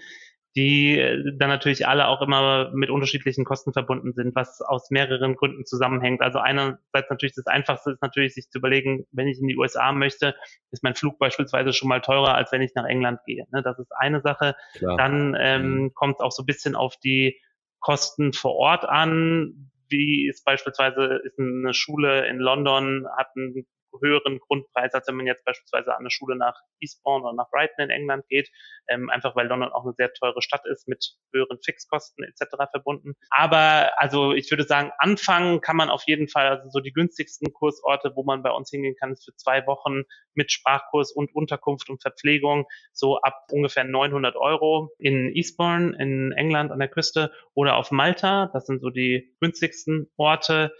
die 0.56 0.98
äh, 0.98 1.22
dann 1.36 1.50
natürlich 1.50 1.86
alle 1.86 2.08
auch 2.08 2.22
immer 2.22 2.70
mit 2.72 2.88
unterschiedlichen 2.88 3.44
Kosten 3.44 3.74
verbunden 3.74 4.14
sind, 4.14 4.34
was 4.34 4.62
aus 4.62 4.90
mehreren 4.90 5.36
Gründen 5.36 5.66
zusammenhängt. 5.66 6.22
Also 6.22 6.38
einerseits 6.38 7.10
natürlich 7.10 7.34
das 7.34 7.46
Einfachste 7.46 7.92
ist 7.92 8.02
natürlich 8.02 8.34
sich 8.34 8.48
zu 8.48 8.58
überlegen, 8.58 9.04
wenn 9.12 9.28
ich 9.28 9.38
in 9.38 9.48
die 9.48 9.56
USA 9.56 9.92
möchte, 9.92 10.34
ist 10.70 10.82
mein 10.82 10.94
Flug 10.94 11.18
beispielsweise 11.18 11.74
schon 11.74 11.90
mal 11.90 12.00
teurer, 12.00 12.34
als 12.34 12.52
wenn 12.52 12.62
ich 12.62 12.74
nach 12.74 12.86
England 12.86 13.20
gehe. 13.26 13.44
Ne? 13.52 13.62
Das 13.62 13.78
ist 13.78 13.92
eine 13.94 14.22
Sache. 14.22 14.56
Klar. 14.78 14.96
Dann 14.96 15.36
ähm, 15.38 15.78
mhm. 15.82 15.94
kommt 15.94 16.14
es 16.14 16.20
auch 16.20 16.32
so 16.32 16.42
ein 16.42 16.46
bisschen 16.46 16.74
auf 16.74 16.96
die 16.96 17.38
Kosten 17.80 18.32
vor 18.32 18.54
Ort 18.54 18.86
an. 18.86 19.70
Wie 19.88 20.26
ist 20.26 20.44
beispielsweise 20.44 21.20
ist 21.22 21.38
eine 21.38 21.74
Schule 21.74 22.26
in 22.26 22.38
London 22.38 23.06
hat 23.16 23.28
einen 23.36 23.66
höheren 24.00 24.38
Grundpreis, 24.38 24.94
als 24.94 25.08
wenn 25.08 25.16
man 25.16 25.26
jetzt 25.26 25.44
beispielsweise 25.44 25.92
an 25.92 26.00
eine 26.00 26.10
Schule 26.10 26.36
nach 26.36 26.54
Eastbourne 26.80 27.24
oder 27.24 27.34
nach 27.34 27.50
Brighton 27.50 27.84
in 27.84 27.90
England 27.90 28.26
geht, 28.28 28.50
ähm, 28.88 29.10
einfach 29.10 29.36
weil 29.36 29.46
London 29.46 29.72
auch 29.72 29.84
eine 29.84 29.94
sehr 29.94 30.12
teure 30.12 30.42
Stadt 30.42 30.66
ist 30.66 30.88
mit 30.88 31.16
höheren 31.32 31.58
Fixkosten 31.64 32.24
etc. 32.24 32.70
verbunden. 32.70 33.14
Aber 33.30 33.92
also 33.98 34.32
ich 34.32 34.50
würde 34.50 34.64
sagen, 34.64 34.92
anfangen 34.98 35.60
kann 35.60 35.76
man 35.76 35.90
auf 35.90 36.04
jeden 36.06 36.28
Fall, 36.28 36.48
also 36.48 36.68
so 36.70 36.80
die 36.80 36.92
günstigsten 36.92 37.52
Kursorte, 37.52 38.12
wo 38.14 38.24
man 38.24 38.42
bei 38.42 38.50
uns 38.50 38.70
hingehen 38.70 38.96
kann, 38.98 39.12
ist 39.12 39.24
für 39.24 39.34
zwei 39.36 39.66
Wochen 39.66 40.02
mit 40.34 40.52
Sprachkurs 40.52 41.12
und 41.12 41.34
Unterkunft 41.34 41.88
und 41.88 42.02
Verpflegung 42.02 42.66
so 42.92 43.20
ab 43.20 43.46
ungefähr 43.50 43.84
900 43.84 44.36
Euro 44.36 44.90
in 44.98 45.34
Eastbourne 45.34 45.96
in 45.98 46.32
England 46.32 46.72
an 46.72 46.78
der 46.78 46.88
Küste 46.88 47.32
oder 47.54 47.76
auf 47.76 47.90
Malta. 47.90 48.50
Das 48.52 48.66
sind 48.66 48.80
so 48.80 48.90
die 48.90 49.34
günstigsten 49.40 50.10
Orte 50.16 50.72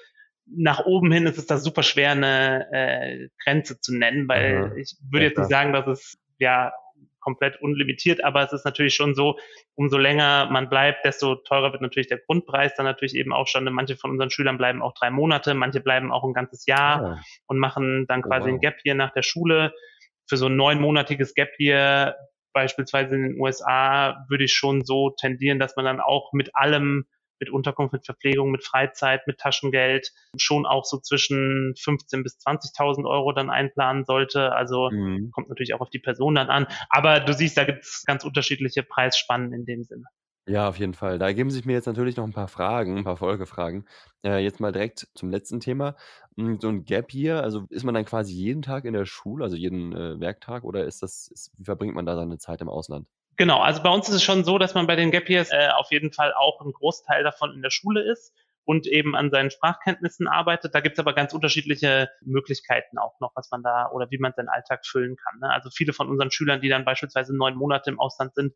nach 0.47 0.85
oben 0.87 1.11
hin 1.13 1.27
ist 1.27 1.39
es 1.39 1.47
da 1.47 1.59
super 1.59 1.83
schwer, 1.83 2.13
eine 2.13 2.67
äh, 2.73 3.29
Grenze 3.43 3.81
zu 3.81 3.95
nennen, 3.95 4.29
weil 4.29 4.71
mhm. 4.71 4.79
ich 4.79 4.97
würde 5.11 5.27
jetzt 5.27 5.39
nicht 5.39 5.51
sagen, 5.51 5.73
dass 5.73 5.87
es 5.87 6.19
ja 6.39 6.73
komplett 7.27 7.61
unlimitiert, 7.61 8.23
aber 8.23 8.45
es 8.45 8.53
ist 8.53 8.65
natürlich 8.65 8.95
schon 8.95 9.17
so, 9.17 9.37
umso 9.75 9.99
länger 9.99 10.49
man 10.49 10.69
bleibt, 10.69 11.05
desto 11.05 11.35
teurer 11.35 11.73
wird 11.73 11.83
natürlich 11.83 12.07
der 12.07 12.19
Grundpreis. 12.19 12.77
Dann 12.77 12.87
natürlich 12.87 13.17
eben 13.17 13.33
auch 13.33 13.49
schon, 13.49 13.65
manche 13.65 13.97
von 13.97 14.13
unseren 14.13 14.31
Schülern 14.31 14.59
bleiben 14.59 14.81
auch 14.81 14.95
drei 14.95 15.11
Monate, 15.11 15.55
manche 15.55 15.81
bleiben 15.81 16.13
auch 16.13 16.23
ein 16.23 16.35
ganzes 16.35 16.67
Jahr 16.67 17.03
ja. 17.03 17.09
Ah. 17.09 17.23
und 17.49 17.59
machen 17.59 18.07
dann 18.07 18.21
oh, 18.21 18.29
quasi 18.29 18.47
wow. 18.47 18.55
ein 18.55 18.61
Gap 18.61 18.77
Year 18.85 18.95
nach 18.95 19.13
der 19.13 19.23
Schule. 19.23 19.75
Für 20.29 20.37
so 20.37 20.47
ein 20.47 20.55
neunmonatiges 20.55 21.35
Gap 21.35 21.51
Year 21.59 22.15
beispielsweise 22.53 23.17
in 23.17 23.23
den 23.23 23.41
USA 23.41 24.25
würde 24.29 24.45
ich 24.45 24.53
schon 24.53 24.85
so 24.85 25.11
tendieren, 25.11 25.59
dass 25.59 25.75
man 25.75 25.85
dann 25.85 26.01
auch 26.01 26.33
mit 26.33 26.55
allem 26.55 27.07
mit 27.41 27.51
Unterkunft, 27.51 27.93
mit 27.93 28.05
Verpflegung, 28.05 28.51
mit 28.51 28.65
Freizeit, 28.65 29.27
mit 29.27 29.39
Taschengeld 29.39 30.13
schon 30.37 30.67
auch 30.67 30.85
so 30.85 30.99
zwischen 30.99 31.75
15 31.79 32.23
bis 32.23 32.39
20.000 32.39 33.09
Euro 33.09 33.33
dann 33.33 33.51
einplanen 33.51 34.05
sollte. 34.05 34.53
Also 34.53 34.91
mhm. 34.91 35.31
kommt 35.33 35.49
natürlich 35.49 35.75
auch 35.75 35.81
auf 35.81 35.91
die 35.91 35.99
Person 35.99 36.35
dann 36.35 36.49
an. 36.49 36.67
Aber 36.91 37.21
du 37.21 37.33
siehst, 37.33 37.57
da 37.57 37.65
gibt 37.65 37.85
es 37.85 38.05
ganz 38.07 38.25
unterschiedliche 38.25 38.83
Preisspannen 38.83 39.53
in 39.53 39.65
dem 39.65 39.85
Sinne. 39.85 40.05
Ja, 40.49 40.69
auf 40.69 40.79
jeden 40.79 40.95
Fall. 40.95 41.19
Da 41.19 41.27
ergeben 41.27 41.51
sich 41.51 41.65
mir 41.65 41.73
jetzt 41.73 41.87
natürlich 41.87 42.17
noch 42.17 42.25
ein 42.25 42.33
paar 42.33 42.47
Fragen, 42.47 42.99
ein 42.99 43.05
paar 43.05 43.17
Folgefragen. 43.17 43.85
Äh, 44.25 44.45
jetzt 44.45 44.61
mal 44.61 44.71
direkt 44.71 45.09
zum 45.15 45.29
letzten 45.29 45.59
Thema. 45.59 45.97
Hm, 46.37 46.61
so 46.61 46.69
ein 46.69 46.85
Gap 46.85 47.11
hier, 47.11 47.43
also 47.43 47.67
ist 47.71 47.83
man 47.83 47.95
dann 47.95 48.05
quasi 48.05 48.33
jeden 48.33 48.63
Tag 48.63 48.85
in 48.85 48.93
der 48.93 49.07
Schule, 49.07 49.43
also 49.43 49.57
jeden 49.57 49.93
äh, 49.93 50.21
Werktag, 50.21 50.63
oder 50.63 50.85
ist 50.85 51.03
das, 51.03 51.27
ist, 51.29 51.51
wie 51.59 51.65
verbringt 51.65 51.97
man 51.97 52.07
da 52.07 52.15
seine 52.15 52.39
Zeit 52.39 52.61
im 52.61 52.69
Ausland? 52.69 53.09
Genau, 53.37 53.61
also 53.61 53.83
bei 53.83 53.91
uns 53.91 54.09
ist 54.09 54.15
es 54.15 54.23
schon 54.23 54.45
so, 54.45 54.59
dass 54.59 54.75
man 54.75 54.87
bei 54.87 54.97
den 54.97 55.11
Gap 55.11 55.29
Years 55.29 55.51
äh, 55.51 55.69
auf 55.77 55.91
jeden 55.91 56.13
Fall 56.13 56.33
auch 56.33 56.61
ein 56.61 56.73
Großteil 56.73 57.23
davon 57.23 57.53
in 57.55 57.63
der 57.63 57.71
Schule 57.71 58.01
ist 58.01 58.33
und 58.65 58.87
eben 58.87 59.15
an 59.15 59.31
seinen 59.31 59.51
Sprachkenntnissen 59.51 60.27
arbeitet. 60.27 60.75
Da 60.75 60.81
gibt's 60.81 60.99
aber 60.99 61.13
ganz 61.15 61.35
unterschiedliche 61.35 62.09
Möglichkeiten 62.23 62.99
auch 62.99 63.21
noch, 63.21 63.33
was 63.35 63.51
man 63.51 63.63
da 63.63 63.91
oder 63.91 64.11
wie 64.11 64.19
man 64.19 64.33
seinen 64.35 64.49
Alltag 64.49 64.87
füllen 64.87 65.17
kann. 65.17 65.41
Ne? 65.41 65.53
Also 65.53 65.71
viele 65.71 65.93
von 65.93 66.09
unseren 66.09 66.31
Schülern, 66.31 66.61
die 66.63 66.69
dann 66.69 66.85
beispielsweise 66.85 67.37
neun 67.37 67.57
Monate 67.57 67.91
im 67.91 68.01
Ausland 68.01 68.35
sind, 68.35 68.55